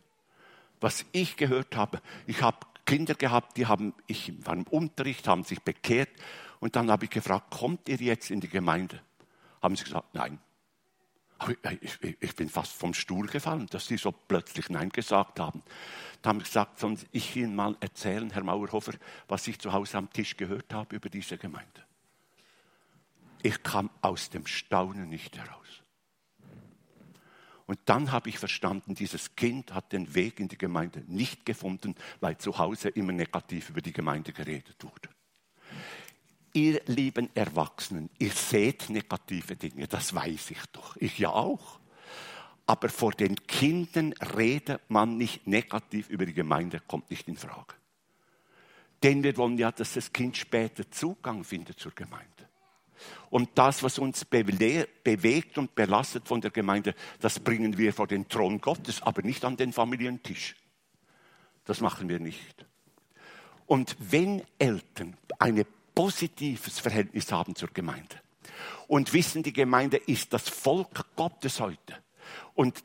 [0.80, 5.44] Was ich gehört habe, ich habe Kinder gehabt, die haben, ich war im Unterricht, haben
[5.44, 6.10] sich bekehrt
[6.60, 9.00] und dann habe ich gefragt, kommt ihr jetzt in die Gemeinde?
[9.62, 10.38] Haben sie gesagt, nein.
[11.80, 15.62] Ich, ich, ich bin fast vom Stuhl gefallen, dass sie so plötzlich Nein gesagt haben.
[16.22, 18.94] Da haben sie gesagt, sonst ich Ihnen mal erzählen, Herr Mauerhofer,
[19.28, 21.84] was ich zu Hause am Tisch gehört habe über diese Gemeinde.
[23.42, 25.83] Ich kam aus dem Staunen nicht heraus.
[27.66, 31.94] Und dann habe ich verstanden, dieses Kind hat den Weg in die Gemeinde nicht gefunden,
[32.20, 35.08] weil zu Hause immer negativ über die Gemeinde geredet wurde.
[36.52, 40.96] Ihr lieben Erwachsenen, ihr seht negative Dinge, das weiß ich doch.
[40.98, 41.80] Ich ja auch.
[42.66, 47.74] aber vor den Kindern redet man nicht negativ über die Gemeinde, kommt nicht in Frage.
[49.02, 52.30] Denn wir wollen ja, dass das Kind später Zugang findet zur Gemeinde.
[53.30, 58.28] Und das, was uns bewegt und belastet von der Gemeinde, das bringen wir vor den
[58.28, 60.56] Thron Gottes, aber nicht an den Familientisch.
[61.64, 62.66] Das machen wir nicht.
[63.66, 68.16] Und wenn Eltern ein positives Verhältnis haben zur Gemeinde
[68.88, 72.02] und wissen, die Gemeinde ist das Volk Gottes heute
[72.54, 72.84] und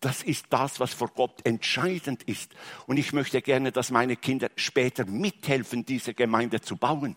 [0.00, 2.54] das ist das, was vor Gott entscheidend ist.
[2.86, 7.16] Und ich möchte gerne, dass meine Kinder später mithelfen, diese Gemeinde zu bauen.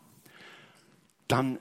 [1.28, 1.60] Dann,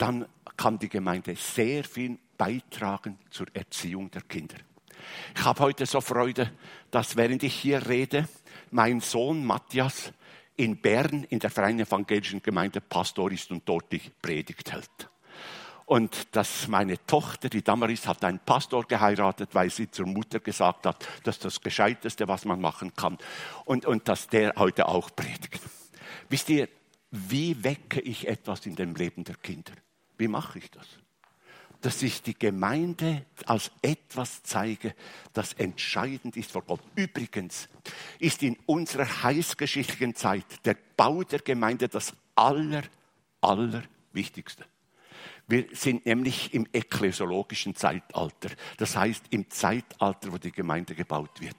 [0.00, 4.56] dann kann die Gemeinde sehr viel beitragen zur Erziehung der Kinder.
[5.34, 6.52] Ich habe heute so Freude,
[6.90, 8.28] dass während ich hier rede,
[8.70, 10.12] mein Sohn Matthias
[10.56, 15.10] in Bern in der Freien Evangelischen Gemeinde Pastor ist und dort die Predigt hält.
[15.86, 20.86] Und dass meine Tochter, die Damaris, hat einen Pastor geheiratet, weil sie zur Mutter gesagt
[20.86, 23.18] hat, das ist das Gescheiteste, was man machen kann.
[23.64, 25.60] Und, und dass der heute auch predigt.
[26.28, 26.68] Wisst ihr,
[27.10, 29.72] wie wecke ich etwas in dem Leben der Kinder?
[30.20, 30.86] Wie mache ich das?
[31.80, 34.94] dass ich die Gemeinde als etwas zeige,
[35.32, 36.82] das entscheidend ist vor Gott.
[36.94, 37.70] Übrigens
[38.18, 42.82] ist in unserer heißgeschichtlichen Zeit der Bau der Gemeinde das aller,
[43.40, 44.66] allerwichtigste.
[45.48, 51.56] Wir sind nämlich im ekklesiologischen Zeitalter, das heißt im Zeitalter, wo die Gemeinde gebaut wird.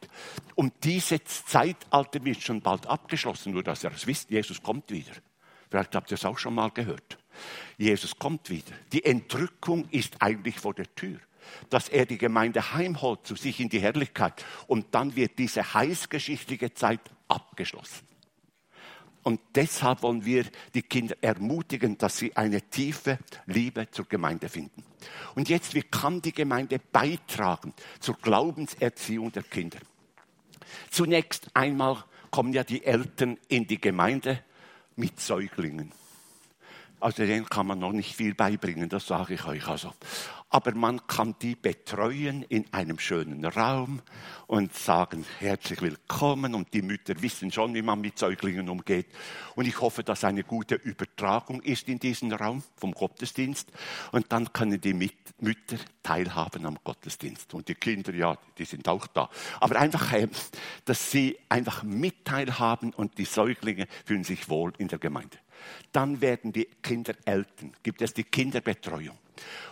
[0.55, 5.13] Und dieses Zeitalter wird schon bald abgeschlossen, nur dass ihr es wisst, Jesus kommt wieder.
[5.69, 7.17] Vielleicht habt ihr es auch schon mal gehört.
[7.81, 8.73] Jesus kommt wieder.
[8.93, 11.19] Die Entrückung ist eigentlich vor der Tür.
[11.71, 14.45] Dass er die Gemeinde heimholt zu sich in die Herrlichkeit.
[14.67, 18.05] Und dann wird diese heißgeschichtliche Zeit abgeschlossen.
[19.23, 23.17] Und deshalb wollen wir die Kinder ermutigen, dass sie eine tiefe
[23.47, 24.83] Liebe zur Gemeinde finden.
[25.35, 29.79] Und jetzt, wie kann die Gemeinde beitragen zur Glaubenserziehung der Kinder?
[30.91, 34.43] Zunächst einmal kommen ja die Eltern in die Gemeinde
[34.95, 35.91] mit Säuglingen.
[37.01, 39.91] Also denen kann man noch nicht viel beibringen, das sage ich euch also
[40.53, 44.01] aber man kann die betreuen in einem schönen Raum
[44.47, 49.07] und sagen, herzlich willkommen und die Mütter wissen schon, wie man mit Säuglingen umgeht.
[49.55, 53.71] Und ich hoffe, dass eine gute Übertragung ist in diesem Raum vom Gottesdienst
[54.11, 59.07] und dann können die Mütter teilhaben am Gottesdienst und die Kinder, ja, die sind auch
[59.07, 59.29] da.
[59.61, 60.27] Aber einfach, äh,
[60.83, 65.37] dass sie einfach mit teilhaben und die Säuglinge fühlen sich wohl in der Gemeinde.
[65.91, 69.17] Dann werden die Kinder Eltern, gibt es die Kinderbetreuung.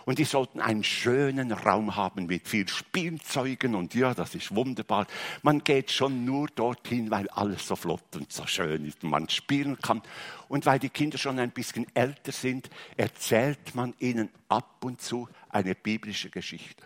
[0.04, 5.06] Und die sollten einen schönen Raum haben mit viel Spielzeugen und ja, das ist wunderbar.
[5.42, 9.28] Man geht schon nur dorthin, weil alles so flott und so schön ist und man
[9.28, 10.02] spielen kann.
[10.48, 15.28] Und weil die Kinder schon ein bisschen älter sind, erzählt man ihnen ab und zu
[15.48, 16.84] eine biblische Geschichte,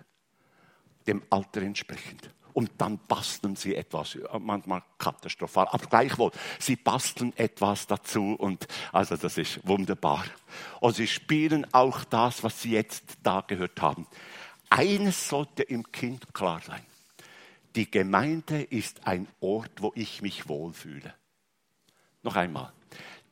[1.06, 7.86] dem Alter entsprechend und dann basteln sie etwas, manchmal katastrophal, aber gleichwohl, sie basteln etwas
[7.86, 10.24] dazu und also das ist wunderbar.
[10.80, 14.06] Und sie spielen auch das, was sie jetzt da gehört haben.
[14.70, 16.82] Eines sollte im Kind klar sein.
[17.74, 21.12] Die Gemeinde ist ein Ort, wo ich mich wohlfühle.
[22.22, 22.72] Noch einmal.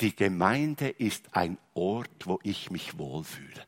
[0.00, 3.66] Die Gemeinde ist ein Ort, wo ich mich wohlfühle.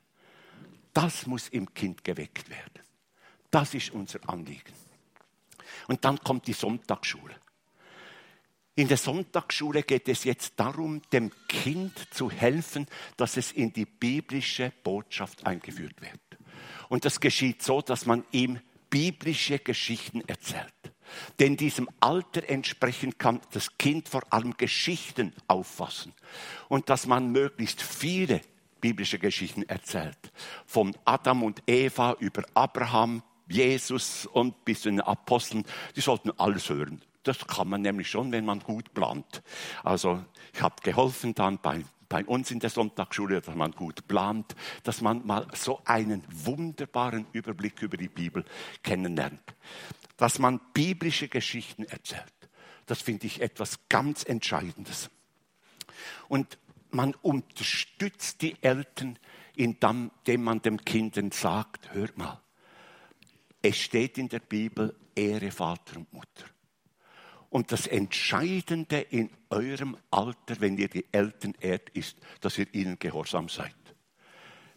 [0.92, 2.80] Das muss im Kind geweckt werden.
[3.52, 4.83] Das ist unser Anliegen.
[5.88, 7.34] Und dann kommt die Sonntagsschule.
[8.76, 13.86] In der Sonntagsschule geht es jetzt darum, dem Kind zu helfen, dass es in die
[13.86, 16.20] biblische Botschaft eingeführt wird.
[16.88, 18.58] Und das geschieht so, dass man ihm
[18.90, 20.72] biblische Geschichten erzählt.
[21.38, 26.12] Denn diesem Alter entsprechend kann das Kind vor allem Geschichten auffassen.
[26.68, 28.40] Und dass man möglichst viele
[28.80, 30.18] biblische Geschichten erzählt.
[30.66, 35.64] Von Adam und Eva über Abraham, Jesus und bis zu den Aposteln,
[35.96, 37.02] die sollten alles hören.
[37.22, 39.42] Das kann man nämlich schon, wenn man gut plant.
[39.82, 44.54] Also ich habe geholfen dann bei, bei uns in der Sonntagsschule, dass man gut plant,
[44.82, 48.44] dass man mal so einen wunderbaren Überblick über die Bibel
[48.82, 49.42] kennenlernt.
[50.16, 52.32] Dass man biblische Geschichten erzählt.
[52.86, 55.10] Das finde ich etwas ganz Entscheidendes.
[56.28, 56.58] Und
[56.90, 59.18] man unterstützt die Eltern,
[59.56, 62.43] indem man dem Kind sagt, hört mal,
[63.64, 66.44] es steht in der Bibel, Ehre Vater und Mutter.
[67.48, 72.98] Und das Entscheidende in eurem Alter, wenn ihr die Eltern ehrt, ist, dass ihr ihnen
[72.98, 73.74] gehorsam seid.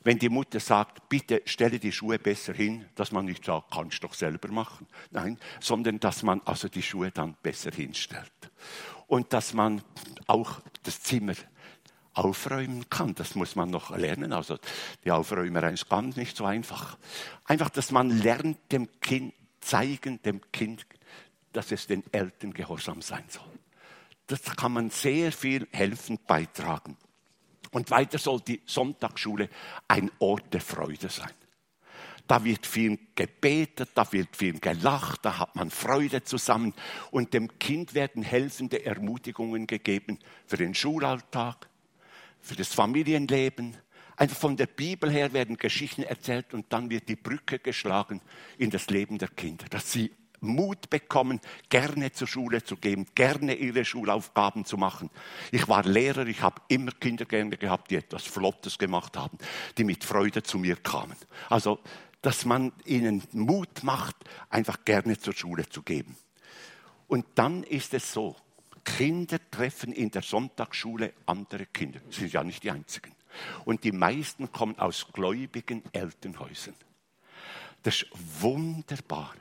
[0.06, 4.02] Wenn die Mutter sagt, bitte stelle die Schuhe besser hin, dass man nicht sagt, kannst
[4.06, 4.88] doch selber machen.
[5.12, 8.32] Nein, sondern dass man also die Schuhe dann besser hinstellt.
[9.08, 9.82] Und dass man
[10.28, 11.36] auch das Zimmer
[12.18, 13.16] aufräumen kann.
[13.16, 14.34] Das muss man noch lernen.
[14.34, 14.58] Also
[15.04, 16.98] die Aufräumerei ist ganz nicht so einfach.
[17.46, 20.86] Einfach, dass man lernt, dem Kind zeigen dem Kind,
[21.54, 23.44] dass es den Eltern gehorsam sein soll.
[24.28, 26.98] Das kann man sehr viel helfend beitragen.
[27.72, 29.50] Und weiter soll die Sonntagsschule
[29.88, 31.32] ein Ort der Freude sein.
[32.28, 36.74] Da wird viel gebetet, da wird viel gelacht, da hat man Freude zusammen.
[37.10, 41.70] Und dem Kind werden helfende Ermutigungen gegeben für den Schulalltag,
[42.42, 43.76] für das Familienleben.
[44.16, 48.22] Einfach von der Bibel her werden Geschichten erzählt und dann wird die Brücke geschlagen
[48.58, 53.56] in das Leben der Kinder, dass sie Mut bekommen, gerne zur Schule zu gehen, gerne
[53.56, 55.10] ihre Schulaufgaben zu machen.
[55.52, 59.38] Ich war Lehrer, ich habe immer Kinder gerne gehabt, die etwas Flottes gemacht haben,
[59.78, 61.16] die mit Freude zu mir kamen.
[61.50, 61.80] Also,
[62.22, 64.16] dass man ihnen Mut macht,
[64.50, 66.16] einfach gerne zur Schule zu gehen.
[67.08, 68.36] Und dann ist es so,
[68.98, 72.00] Kinder treffen in der Sonntagsschule andere Kinder.
[72.10, 73.12] Sie sind ja nicht die einzigen.
[73.66, 76.76] Und die meisten kommen aus gläubigen Elternhäusern.
[77.84, 78.08] Das ist
[78.42, 79.34] wunderbar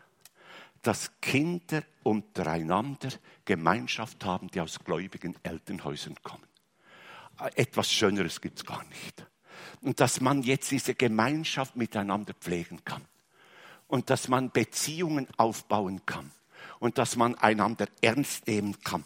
[0.87, 3.09] dass Kinder untereinander
[3.45, 6.47] Gemeinschaft haben, die aus gläubigen Elternhäusern kommen.
[7.57, 9.27] Etwas Schöneres gibt es gar nicht.
[9.81, 13.03] Und dass man jetzt diese Gemeinschaft miteinander pflegen kann.
[13.89, 16.31] Und dass man Beziehungen aufbauen kann.
[16.79, 19.03] Und dass man einander ernst nehmen kann.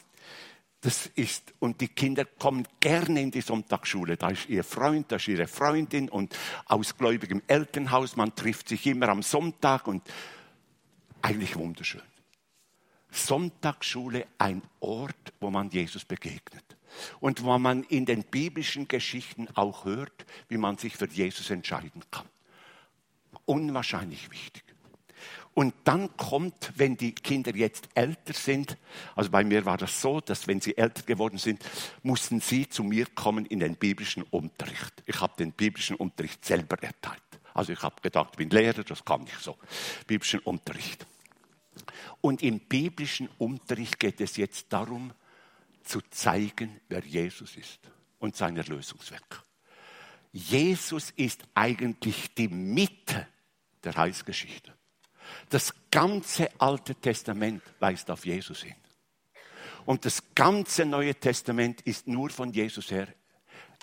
[0.82, 4.16] Das ist, und die Kinder kommen gerne in die Sonntagsschule.
[4.16, 8.16] Da ist ihr Freund, da ist ihre Freundin und aus gläubigem Elternhaus.
[8.16, 10.02] Man trifft sich immer am Sonntag und
[11.20, 12.00] eigentlich wunderschön.
[13.10, 16.64] Sonntagsschule ein Ort, wo man Jesus begegnet.
[17.20, 22.02] Und wo man in den biblischen Geschichten auch hört, wie man sich für Jesus entscheiden
[22.10, 22.26] kann.
[23.44, 24.64] Unwahrscheinlich wichtig.
[25.52, 28.76] Und dann kommt, wenn die Kinder jetzt älter sind,
[29.16, 31.62] also bei mir war das so, dass wenn sie älter geworden sind,
[32.02, 35.02] mussten sie zu mir kommen in den biblischen Unterricht.
[35.06, 37.20] Ich habe den biblischen Unterricht selber erteilt.
[37.52, 39.58] Also ich habe gedacht, ich bin Lehrer, das kann ich so.
[40.06, 41.04] Biblischen Unterricht.
[42.20, 45.12] Und im biblischen Unterricht geht es jetzt darum,
[45.82, 47.80] zu zeigen, wer Jesus ist
[48.18, 49.44] und sein Erlösungswerk.
[50.32, 53.26] Jesus ist eigentlich die Mitte
[53.82, 54.72] der Heilsgeschichte.
[55.48, 58.74] Das ganze Alte Testament weist auf Jesus hin.
[59.86, 63.08] Und das ganze Neue Testament ist nur von Jesus her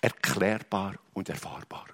[0.02, 1.88] erklärbar und erfahrbar.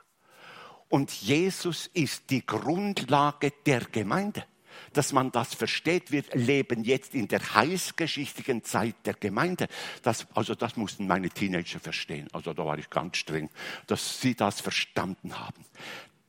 [0.90, 4.46] Und Jesus ist die Grundlage der Gemeinde
[4.94, 6.12] dass man das versteht.
[6.12, 9.68] Wir leben jetzt in der heißgeschichtlichen Zeit der Gemeinde.
[10.02, 12.28] Das, also das mussten meine Teenager verstehen.
[12.34, 13.50] Also da war ich ganz streng,
[13.88, 15.66] dass sie das verstanden haben.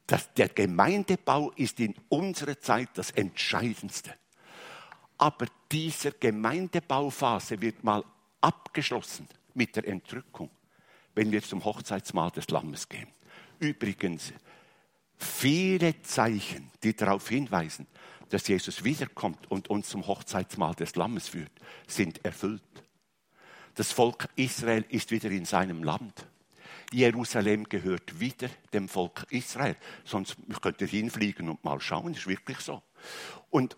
[0.06, 4.14] Das, der Gemeindebau ist in unserer Zeit das Entscheidendste.
[5.16, 8.04] Aber diese Gemeindebauphase wird mal
[8.40, 10.50] abgeschlossen mit der Entrückung,
[11.14, 13.08] wenn wir zum Hochzeitsmahl des Lammes gehen.
[13.58, 14.32] Übrigens,
[15.16, 17.86] viele Zeichen, die darauf hinweisen,
[18.28, 21.52] dass Jesus wiederkommt und uns zum Hochzeitsmahl des Lammes führt,
[21.86, 22.62] sind erfüllt.
[23.74, 26.26] Das Volk Israel ist wieder in seinem Land.
[26.94, 29.76] Jerusalem gehört wieder dem Volk Israel.
[30.04, 32.82] Sonst könnt ihr hinfliegen und mal schauen, ist wirklich so.
[33.50, 33.76] Und,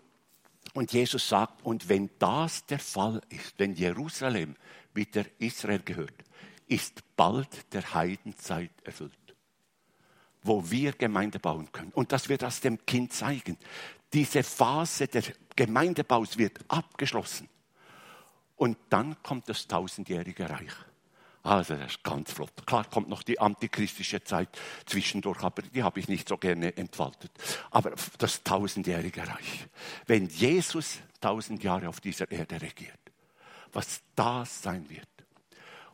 [0.73, 4.55] und Jesus sagt, und wenn das der Fall ist, wenn Jerusalem
[4.93, 6.23] wieder Israel gehört,
[6.67, 9.17] ist bald der Heidenzeit erfüllt
[10.47, 11.91] wo wir Gemeinde bauen können.
[11.93, 13.57] Und dass wir das dem Kind zeigen.
[14.13, 17.49] Diese Phase des Gemeindebaus wird abgeschlossen.
[18.55, 20.73] Und dann kommt das tausendjährige Reich.
[21.47, 22.51] Also das ist ganz flott.
[22.65, 24.49] Klar kommt noch die antichristische Zeit
[24.85, 27.31] zwischendurch, aber die habe ich nicht so gerne entfaltet.
[27.71, 29.67] Aber das tausendjährige Reich.
[30.07, 32.99] Wenn Jesus tausend Jahre auf dieser Erde regiert,
[33.71, 35.07] was das sein wird.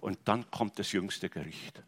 [0.02, 1.84] Und dann kommt das jüngste Gericht.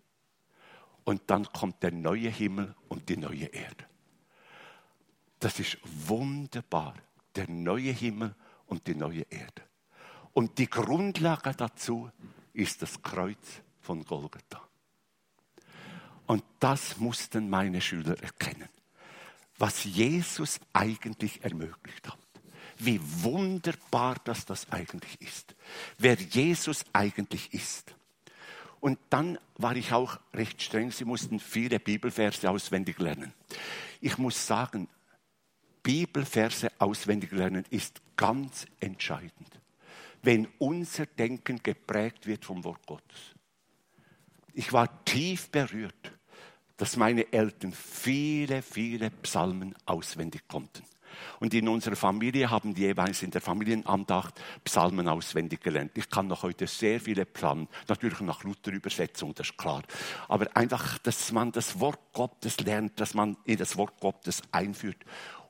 [1.04, 3.86] Und dann kommt der neue Himmel und die neue Erde.
[5.40, 6.94] Das ist wunderbar.
[7.36, 8.36] Der neue Himmel
[8.68, 9.64] und die neue Erde.
[10.34, 12.12] Und die Grundlage dazu
[12.82, 14.62] das Kreuz von Golgatha.
[16.28, 18.70] Und das mussten meine Schüler erkennen,
[19.58, 22.18] was Jesus eigentlich ermöglicht hat.
[22.78, 25.56] Wie wunderbar dass das eigentlich ist.
[25.98, 27.96] Wer Jesus eigentlich ist.
[28.82, 30.92] Und dann war ich auch recht streng.
[30.92, 33.34] Sie mussten viele Bibelverse auswendig lernen.
[34.02, 34.90] Ich muss sagen,
[35.82, 39.60] Bibelverse auswendig lernen ist ganz entscheidend,
[40.26, 43.36] wenn unser Denken geprägt wird vom Wort Gottes.
[44.54, 46.12] Ich war tief berührt,
[46.78, 50.84] dass meine Eltern viele, viele Psalmen auswendig konnten.
[51.40, 55.92] Und in unserer Familie haben wir jeweils in der Familienandacht Psalmen auswendig gelernt.
[55.96, 59.84] Ich kann noch heute sehr viele Psalmen, natürlich nach Luther-Übersetzung, das ist klar.
[60.28, 64.98] Aber einfach, dass man das Wort Gottes lernt, dass man in das Wort Gottes einführt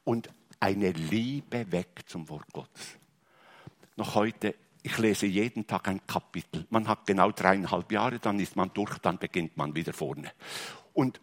[0.04, 2.98] und eine Liebe weg zum Wort Gottes.
[3.96, 4.56] Noch heute,
[4.86, 6.68] ich lese jeden Tag ein Kapitel.
[6.70, 10.32] Man hat genau dreieinhalb Jahre, dann ist man durch, dann beginnt man wieder vorne.
[10.94, 11.20] Und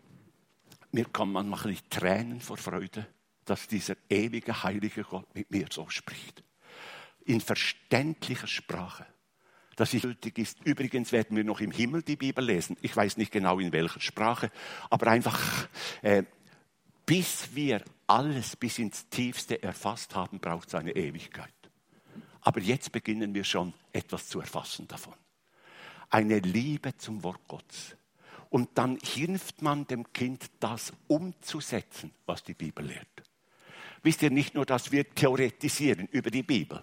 [0.91, 3.07] mir kommen manchmal Tränen vor Freude,
[3.45, 6.43] dass dieser ewige, heilige Gott mit mir so spricht.
[7.25, 9.07] In verständlicher Sprache
[9.77, 10.59] dass es gültig ist.
[10.65, 12.77] Übrigens werden wir noch im Himmel die Bibel lesen.
[12.83, 14.51] Ich weiß nicht genau in welcher Sprache,
[14.91, 15.67] aber einfach,
[16.03, 16.25] äh,
[17.07, 21.62] bis wir alles bis ins Tiefste erfasst haben, braucht es eine Ewigkeit.
[22.43, 25.15] Aber jetzt beginnen wir schon etwas zu erfassen davon.
[26.11, 27.97] Eine Liebe zum Wort Gottes.
[28.51, 33.23] Und dann hilft man dem Kind, das umzusetzen, was die Bibel lehrt.
[34.03, 36.83] Wisst ihr nicht nur, dass wir theoretisieren über die Bibel,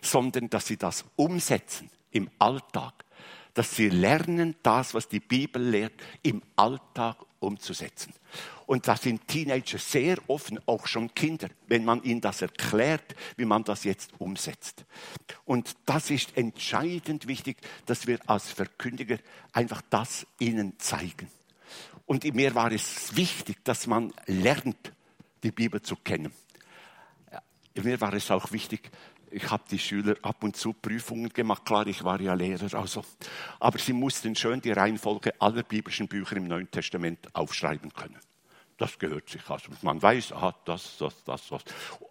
[0.00, 3.04] sondern dass sie das umsetzen im Alltag,
[3.54, 8.12] dass sie lernen, das, was die Bibel lehrt, im Alltag umzusetzen.
[8.66, 13.44] Und das sind Teenager sehr offen, auch schon Kinder, wenn man ihnen das erklärt, wie
[13.44, 14.84] man das jetzt umsetzt.
[15.44, 19.18] Und das ist entscheidend wichtig, dass wir als Verkündiger
[19.52, 21.28] einfach das ihnen zeigen.
[22.06, 24.92] Und mir war es wichtig, dass man lernt,
[25.42, 26.32] die Bibel zu kennen.
[27.74, 28.90] Mir war es auch wichtig,
[29.30, 31.64] ich habe die Schüler ab und zu Prüfungen gemacht.
[31.64, 33.04] Klar, ich war ja Lehrer, also.
[33.60, 38.18] Aber sie mussten schön die Reihenfolge aller biblischen Bücher im Neuen Testament aufschreiben können.
[38.78, 39.48] Das gehört sich.
[39.50, 41.62] Also man weiß, ah, das, das, das, das.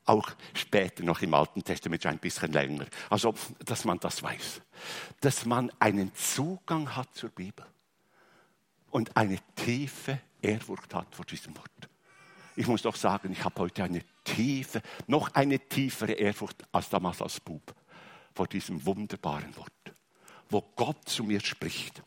[0.05, 2.85] Auch später noch im Alten Testament ein bisschen länger.
[3.09, 4.61] Also, dass man das weiß.
[5.21, 7.65] Dass man einen Zugang hat zur Bibel
[8.91, 11.89] und eine tiefe Ehrfurcht hat vor diesem Wort.
[12.57, 17.21] Ich muss doch sagen, ich habe heute eine tiefe, noch eine tiefere Ehrfurcht als damals
[17.21, 17.75] als Bub
[18.33, 19.71] vor diesem wunderbaren Wort,
[20.49, 22.01] wo Gott zu mir spricht.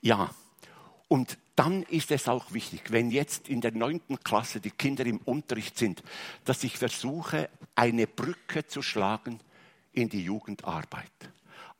[0.00, 0.34] Ja,
[1.06, 5.18] und dann ist es auch wichtig, wenn jetzt in der neunten Klasse die Kinder im
[5.18, 6.02] Unterricht sind,
[6.44, 9.38] dass ich versuche, eine Brücke zu schlagen
[9.92, 11.12] in die Jugendarbeit.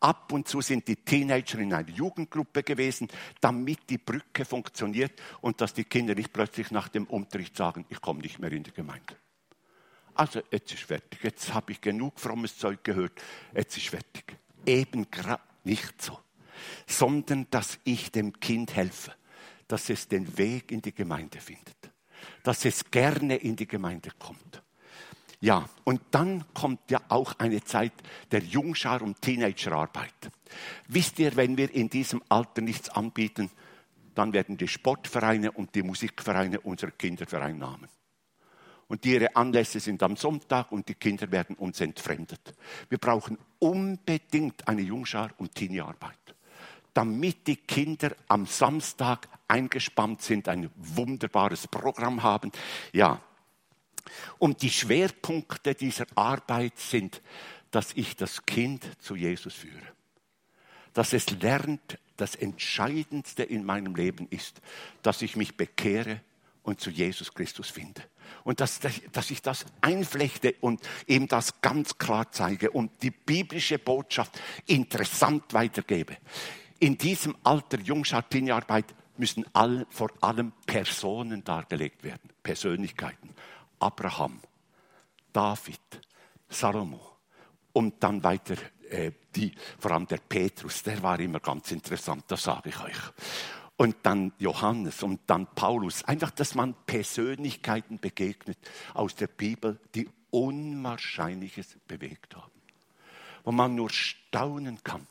[0.03, 3.07] Ab und zu sind die Teenager in einer Jugendgruppe gewesen,
[3.40, 8.00] damit die Brücke funktioniert und dass die Kinder nicht plötzlich nach dem Unterricht sagen, ich
[8.00, 9.16] komme nicht mehr in die Gemeinde.
[10.14, 13.12] Also jetzt ist fertig, jetzt habe ich genug frommes Zeug gehört,
[13.55, 14.36] jetzt ist fertig.
[14.66, 16.18] Eben gerade nicht so,
[16.84, 19.14] sondern dass ich dem Kind helfe,
[19.68, 21.76] dass es den Weg in die Gemeinde findet,
[22.42, 24.62] dass es gerne in die Gemeinde kommt
[25.43, 27.93] ja, und dann kommt ja auch eine Zeit
[28.30, 30.30] der Jungschar- und Teenagerarbeit.
[30.86, 33.51] Wisst ihr, wenn wir in diesem Alter nichts anbieten,
[34.14, 37.88] dann werden die Sportvereine und die Musikvereine unsere Kinder vereinnahmen.
[38.86, 42.55] Und ihre Anlässe sind am Sonntag und die Kinder werden uns entfremdet.
[42.88, 46.36] Wir brauchen unbedingt eine Jungschar- und Teenie-Arbeit,
[46.95, 52.53] damit die Kinder am Samstag eingespannt sind, ein wunderbares Programm haben.
[52.93, 53.20] Ja,
[54.38, 57.22] und die Schwerpunkte dieser Arbeit sind,
[57.70, 59.86] dass ich das Kind zu Jesus führe.
[60.92, 64.61] Dass es lernt, das Entscheidendste in meinem Leben ist,
[65.03, 66.20] dass ich mich bekehre
[66.62, 68.03] und zu Jesus Christus finde.
[68.44, 68.80] Und dass,
[69.12, 75.53] dass ich das einflechte und ihm das ganz klar zeige und die biblische Botschaft interessant
[75.53, 76.16] weitergebe.
[76.78, 78.86] In diesem Alter Jungschartini-Arbeit
[79.16, 83.30] müssen all, vor allem Personen dargelegt werden, Persönlichkeiten.
[83.83, 84.41] Abraham,
[85.33, 85.80] David,
[86.49, 87.01] Salomo
[87.72, 88.55] und dann weiter
[88.89, 92.99] äh, die, vor allem der Petrus, der war immer ganz interessant, das sage ich euch.
[93.76, 96.05] Und dann Johannes und dann Paulus.
[96.05, 98.59] Einfach, dass man Persönlichkeiten begegnet
[98.95, 102.53] aus der Bibel, die Unwahrscheinliches bewegt haben.
[103.43, 105.09] Wo man nur staunen kann.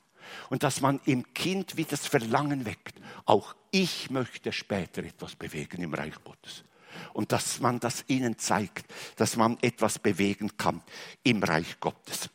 [0.49, 2.95] Und dass man im Kind wie das Verlangen weckt.
[3.26, 6.63] Auch ich möchte später etwas bewegen im Reich Gottes
[7.14, 8.86] und dass man das ihnen zeigt,
[9.16, 10.82] dass man etwas bewegen kann
[11.24, 12.30] im Reich Gottes.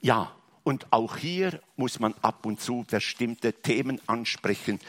[0.00, 0.32] Ja,
[0.64, 4.80] und auch hier muss man ab und zu bestimmte Themen ansprechen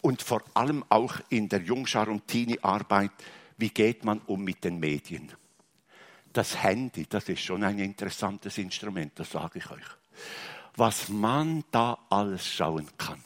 [0.00, 3.10] und vor allem auch in der Jungschar- und Teenie-Arbeit,
[3.56, 5.32] wie geht man um mit den Medien?
[6.32, 9.86] Das Handy, das ist schon ein interessantes Instrument, das sage ich euch.
[10.76, 13.24] Was man da alles schauen kann.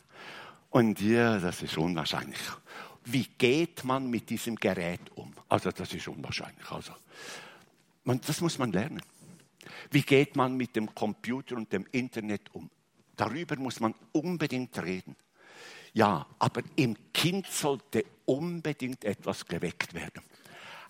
[0.71, 2.39] Und ja, das ist unwahrscheinlich
[3.05, 5.33] wie geht man mit diesem Gerät um?
[5.49, 6.71] Also das ist unwahrscheinlich.
[6.71, 6.93] Also,
[8.05, 9.03] man, das muss man lernen.
[9.91, 12.71] Wie geht man mit dem Computer und dem Internet um?
[13.17, 15.17] Darüber muss man unbedingt reden.
[15.93, 20.23] Ja, aber im Kind sollte unbedingt etwas geweckt werden.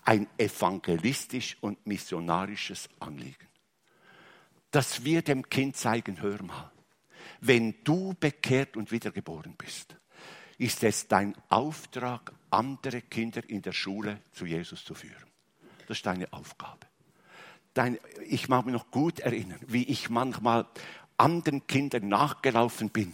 [0.03, 3.47] Ein evangelistisch und missionarisches Anliegen.
[4.69, 6.71] Dass wir dem Kind zeigen, hör mal,
[7.41, 9.95] wenn du bekehrt und wiedergeboren bist,
[10.61, 15.25] ist es dein Auftrag, andere Kinder in der Schule zu Jesus zu führen.
[15.87, 16.85] Das ist deine Aufgabe.
[17.73, 17.97] Dein,
[18.27, 20.67] ich mag mich noch gut erinnern, wie ich manchmal
[21.17, 23.11] anderen Kindern nachgelaufen bin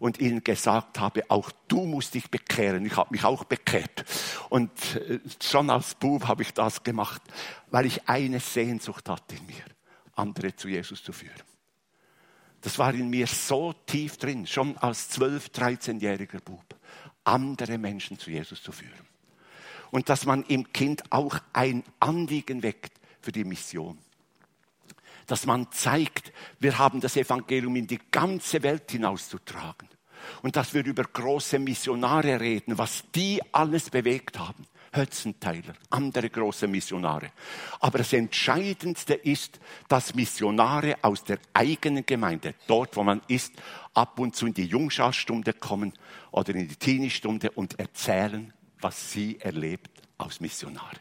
[0.00, 2.84] und ihnen gesagt habe, auch du musst dich bekehren.
[2.84, 4.04] Ich habe mich auch bekehrt.
[4.48, 7.22] Und äh, schon als Bub habe ich das gemacht,
[7.70, 9.64] weil ich eine Sehnsucht hatte in mir,
[10.16, 11.42] andere zu Jesus zu führen.
[12.60, 16.64] Das war in mir so tief drin, schon als 12-, 13-jähriger Bub,
[17.24, 19.06] andere Menschen zu Jesus zu führen.
[19.90, 23.98] Und dass man im Kind auch ein Anliegen weckt für die Mission
[25.28, 29.88] dass man zeigt, wir haben das Evangelium in die ganze Welt hinauszutragen.
[30.42, 34.66] Und dass wir über große Missionare reden, was die alles bewegt haben.
[34.98, 37.30] Hötzenteiler, andere große Missionare.
[37.80, 43.54] Aber das Entscheidendste ist, dass Missionare aus der eigenen Gemeinde, dort wo man ist,
[43.94, 45.92] ab und zu in die Jungscharstunde kommen
[46.30, 50.96] oder in die Teenie-Stunde und erzählen, was sie erlebt aus Missionare.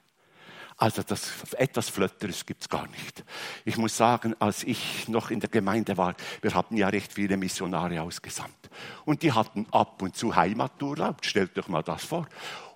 [0.79, 3.23] Also das etwas Flötteres gibt's gar nicht.
[3.65, 7.35] Ich muss sagen, als ich noch in der Gemeinde war, wir hatten ja recht viele
[7.35, 8.69] Missionare ausgesandt.
[9.03, 12.27] Und die hatten ab und zu Heimaturlaub, stellt euch mal das vor.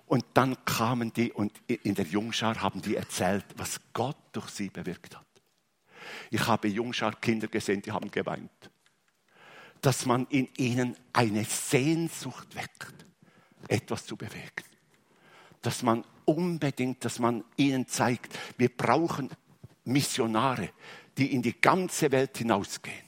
[0.06, 4.68] Und dann kamen die und in der Jungschar haben die erzählt, was Gott durch sie
[4.68, 5.26] bewirkt hat.
[6.30, 8.70] Ich habe Jungschar-Kinder gesehen, die haben geweint.
[9.80, 13.06] Dass man in ihnen eine Sehnsucht weckt,
[13.68, 14.64] etwas zu bewegen
[15.62, 19.30] dass man unbedingt, dass man ihnen zeigt, wir brauchen
[19.84, 20.70] Missionare,
[21.16, 23.06] die in die ganze Welt hinausgehen.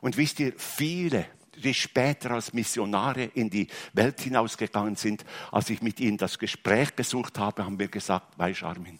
[0.00, 5.82] Und wisst ihr, viele, die später als Missionare in die Welt hinausgegangen sind, als ich
[5.82, 8.98] mit ihnen das Gespräch gesucht habe, haben mir gesagt, weißt Armin,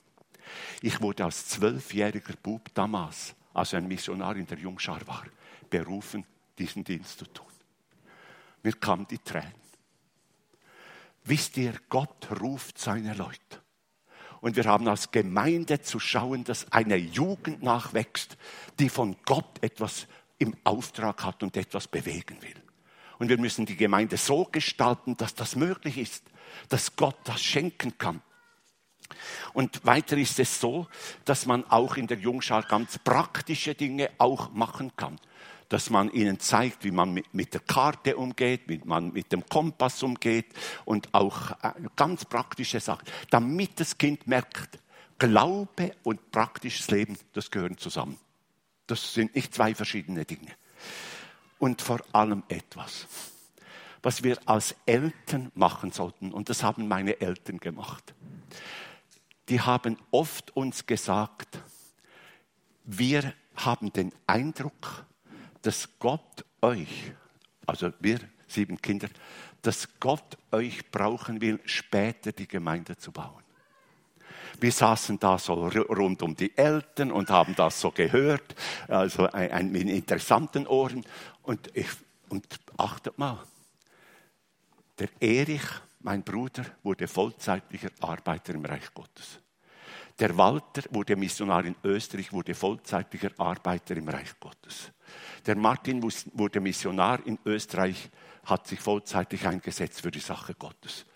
[0.80, 5.24] ich wurde als zwölfjähriger Bub damals, als ein Missionar in der Jungschar war,
[5.70, 6.24] berufen,
[6.58, 7.46] diesen Dienst zu tun.
[8.62, 9.52] Mir kamen die Tränen.
[11.24, 13.62] Wisst ihr, Gott ruft seine Leute.
[14.40, 18.36] Und wir haben als Gemeinde zu schauen, dass eine Jugend nachwächst,
[18.80, 20.08] die von Gott etwas
[20.42, 22.60] im Auftrag hat und etwas bewegen will.
[23.18, 26.24] Und wir müssen die Gemeinde so gestalten, dass das möglich ist,
[26.68, 28.20] dass Gott das schenken kann.
[29.52, 30.88] Und weiter ist es so,
[31.24, 35.18] dass man auch in der Jungschar ganz praktische Dinge auch machen kann
[35.68, 40.02] dass man ihnen zeigt, wie man mit, der Karte umgeht, wie man mit dem Kompass
[40.02, 40.48] umgeht
[40.84, 44.78] und auch äh, ganz praktische Sachen, damit das Kind merkt,
[45.18, 48.18] Glaube und praktisches Leben, das gehören zusammen.
[48.92, 50.54] Das sind nicht zwei verschiedene Dinge.
[51.58, 53.06] Und vor allem etwas,
[54.02, 58.12] was wir als Eltern machen sollten, und das haben meine Eltern gemacht.
[59.48, 61.58] Die haben oft uns gesagt,
[62.84, 65.06] wir haben den Eindruck,
[65.62, 67.12] dass Gott euch,
[67.64, 69.08] also wir sieben Kinder,
[69.62, 73.42] dass Gott euch brauchen will, später die Gemeinde zu bauen.
[74.60, 78.54] Wir saßen da so rund um die Eltern und haben das so gehört,
[78.88, 81.04] also ein, ein, in interessanten Ohren.
[81.42, 81.88] Und, ich,
[82.28, 82.46] und
[82.76, 83.38] achtet mal,
[84.98, 85.62] der Erich,
[86.00, 89.40] mein Bruder, wurde vollzeitlicher Arbeiter im Reich Gottes.
[90.18, 94.92] Der Walter wurde Missionar in Österreich, wurde vollzeitlicher Arbeiter im Reich Gottes.
[95.46, 98.10] Der Martin wurde Missionar in Österreich,
[98.44, 101.06] hat sich vollzeitig eingesetzt für die Sache Gottes.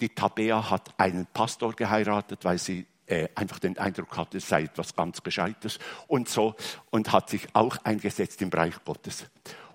[0.00, 4.64] Die Tabea hat einen Pastor geheiratet, weil sie äh, einfach den Eindruck hatte, es sei
[4.64, 6.54] etwas ganz Gescheites und so
[6.90, 9.26] und hat sich auch eingesetzt im Bereich Gottes.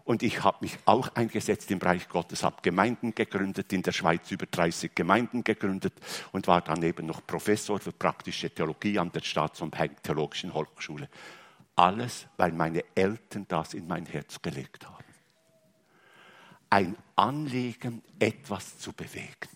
[0.04, 4.30] Und ich habe mich auch eingesetzt im Bereich Gottes, habe Gemeinden gegründet, in der Schweiz
[4.32, 5.94] über 30 Gemeinden gegründet
[6.32, 11.08] und war daneben noch Professor für praktische Theologie an der Staats- und Theologischen Hochschule.
[11.76, 15.06] Alles, weil meine Eltern das in mein Herz gelegt haben.
[16.70, 19.50] Ein Anliegen, etwas zu bewegen.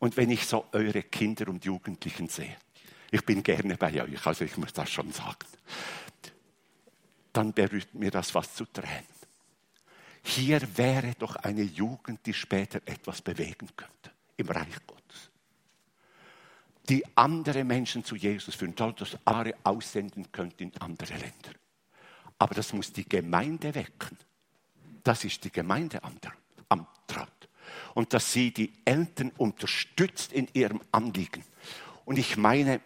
[0.00, 2.56] Und wenn ich so eure Kinder und Jugendlichen sehe,
[3.12, 5.46] ich bin gerne bei euch, also ich muss das schon sagen,
[7.32, 9.04] dann berührt mir das was zu Tränen.
[10.22, 15.30] Hier wäre doch eine Jugend, die später etwas bewegen könnte im Reich Gottes.
[16.88, 21.52] Die andere Menschen zu Jesus führen, das Are aussenden könnte in andere Länder.
[22.38, 24.16] Aber das muss die Gemeinde wecken.
[25.04, 26.00] Das ist die Gemeinde
[26.68, 27.39] Amtrat.
[27.94, 31.44] Und dass sie die Eltern unterstützt in ihrem Anliegen.
[32.04, 32.80] Und ich meine,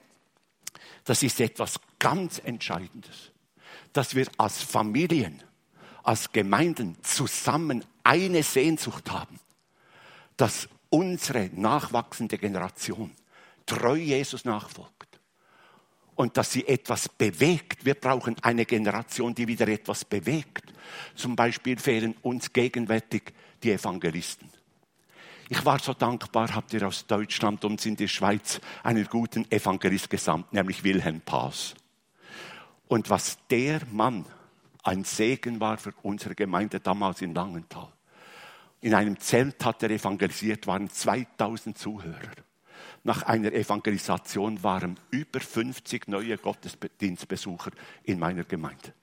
[1.04, 3.32] das ist etwas ganz Entscheidendes,
[3.92, 5.42] dass wir als Familien
[6.04, 9.40] als Gemeinden zusammen eine Sehnsucht haben,
[10.36, 13.10] dass unsere nachwachsende Generation
[13.66, 15.18] treu Jesus nachfolgt
[16.14, 17.84] und dass sie etwas bewegt.
[17.84, 20.72] Wir brauchen eine Generation, die wieder etwas bewegt.
[21.14, 23.32] Zum Beispiel fehlen uns gegenwärtig
[23.62, 24.50] die Evangelisten.
[25.48, 30.08] Ich war so dankbar, habt ihr aus Deutschland uns in die Schweiz einen guten Evangelist
[30.08, 31.74] gesandt, nämlich Wilhelm Paas.
[32.88, 34.24] Und was der Mann
[34.82, 37.88] ein Segen war für unsere Gemeinde damals in Langenthal.
[38.80, 42.34] In einem Zelt hat er evangelisiert, waren 2000 Zuhörer.
[43.02, 47.70] Nach einer Evangelisation waren über 50 neue Gottesdienstbesucher
[48.02, 48.94] in meiner Gemeinde.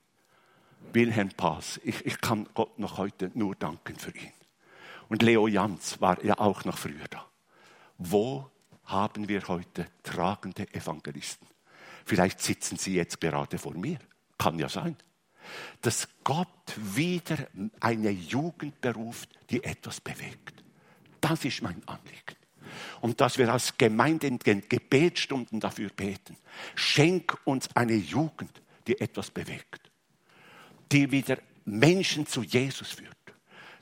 [0.92, 4.32] Wilhelm Paas, ich, ich kann Gott noch heute nur danken für ihn.
[5.12, 7.26] Und Leo Jans war ja auch noch früher da.
[7.98, 8.50] Wo
[8.86, 11.46] haben wir heute tragende Evangelisten?
[12.06, 13.98] Vielleicht sitzen sie jetzt gerade vor mir.
[14.38, 14.96] Kann ja sein.
[15.82, 16.48] Dass Gott
[16.78, 17.36] wieder
[17.78, 20.64] eine Jugend beruft, die etwas bewegt.
[21.20, 22.36] Das ist mein Anliegen.
[23.02, 26.38] Und dass wir als Gemeinde in den Gebetsstunden dafür beten.
[26.74, 29.90] Schenk uns eine Jugend, die etwas bewegt.
[30.90, 31.36] Die wieder
[31.66, 33.21] Menschen zu Jesus führt.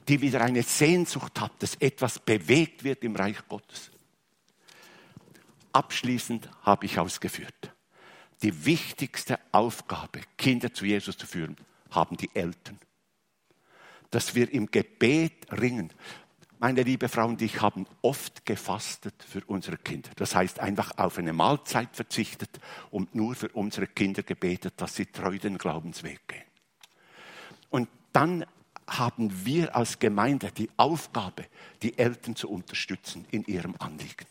[0.08, 3.90] Die wieder eine Sehnsucht hat, dass etwas bewegt wird im Reich Gottes.
[5.72, 7.72] Abschließend habe ich ausgeführt
[8.42, 11.56] die wichtigste Aufgabe, Kinder zu Jesus zu führen,
[11.90, 12.78] haben die Eltern.
[14.10, 15.92] Dass wir im Gebet ringen.
[16.58, 20.10] Meine liebe Frau und ich haben oft gefastet für unsere Kinder.
[20.16, 25.06] Das heißt einfach auf eine Mahlzeit verzichtet und nur für unsere Kinder gebetet, dass sie
[25.06, 26.44] treu den Glaubensweg gehen.
[27.70, 28.44] Und dann
[28.90, 31.46] haben wir als Gemeinde die Aufgabe,
[31.82, 34.26] die Eltern zu unterstützen in ihrem Anliegen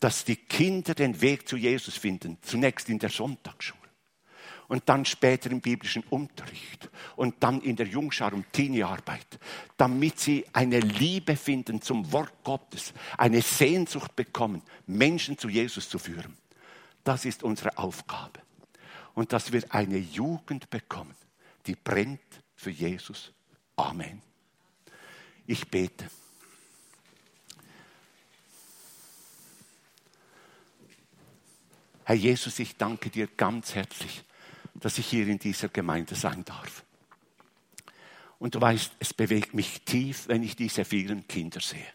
[0.00, 3.78] dass die Kinder den Weg zu Jesus finden, zunächst in der Sonntagsschule
[4.68, 9.38] und dann später im biblischen Unterricht und dann in der Jungschar- und Teenie-Arbeit,
[9.76, 15.98] damit sie eine Liebe finden zum Wort Gottes, eine Sehnsucht bekommen, Menschen zu Jesus zu
[15.98, 16.36] führen.
[17.02, 18.40] Das ist unsere Aufgabe.
[19.14, 21.14] Und dass wir eine Jugend bekommen,
[21.66, 22.20] die brennt
[22.54, 23.32] für Jesus.
[23.78, 24.20] Amen.
[25.46, 26.10] Ich bete.
[32.04, 34.24] Herr Jesus, ich danke dir ganz herzlich,
[34.74, 36.84] dass ich hier in dieser Gemeinde sein darf.
[38.40, 41.92] Und du weißt, es bewegt mich tief, wenn ich diese vielen Kinder sehe.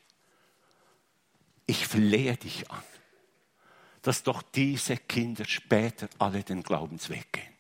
[1.66, 2.84] Ich flehe dich an,
[4.02, 7.53] dass doch diese Kinder später alle den Glaubensweg gehen.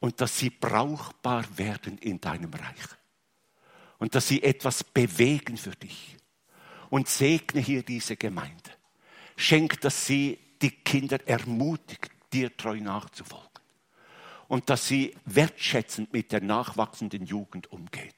[0.00, 2.88] Und dass sie brauchbar werden in deinem Reich.
[3.98, 6.16] Und dass sie etwas bewegen für dich.
[6.88, 8.70] Und segne hier diese Gemeinde.
[9.36, 13.48] Schenk, dass sie die Kinder ermutigt, dir treu nachzufolgen.
[14.48, 18.14] Und dass sie wertschätzend mit der nachwachsenden Jugend umgeht.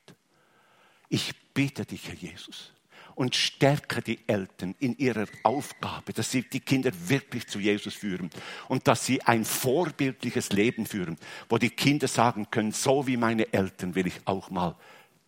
[1.09, 2.72] Ich bitte dich, Herr Jesus,
[3.15, 8.31] und stärke die Eltern in ihrer Aufgabe, dass sie die Kinder wirklich zu Jesus führen
[8.69, 11.17] und dass sie ein vorbildliches Leben führen,
[11.49, 14.77] wo die Kinder sagen können, so wie meine Eltern will ich auch mal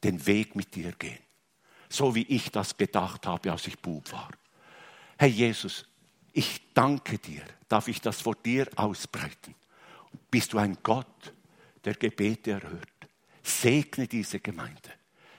[0.02, 1.18] den Weg mit dir gehen.
[1.88, 4.30] So wie ich das gedacht habe, als ich Bub war.
[5.18, 5.86] Herr Jesus,
[6.32, 9.54] ich danke dir, darf ich das vor dir ausbreiten.
[10.30, 11.32] Bist du ein Gott,
[11.84, 12.88] der Gebete erhört.
[13.42, 14.90] Segne diese Gemeinde.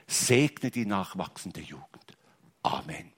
[0.06, 2.05] Segne die nachwachsende Jugend.
[2.66, 3.15] Amen.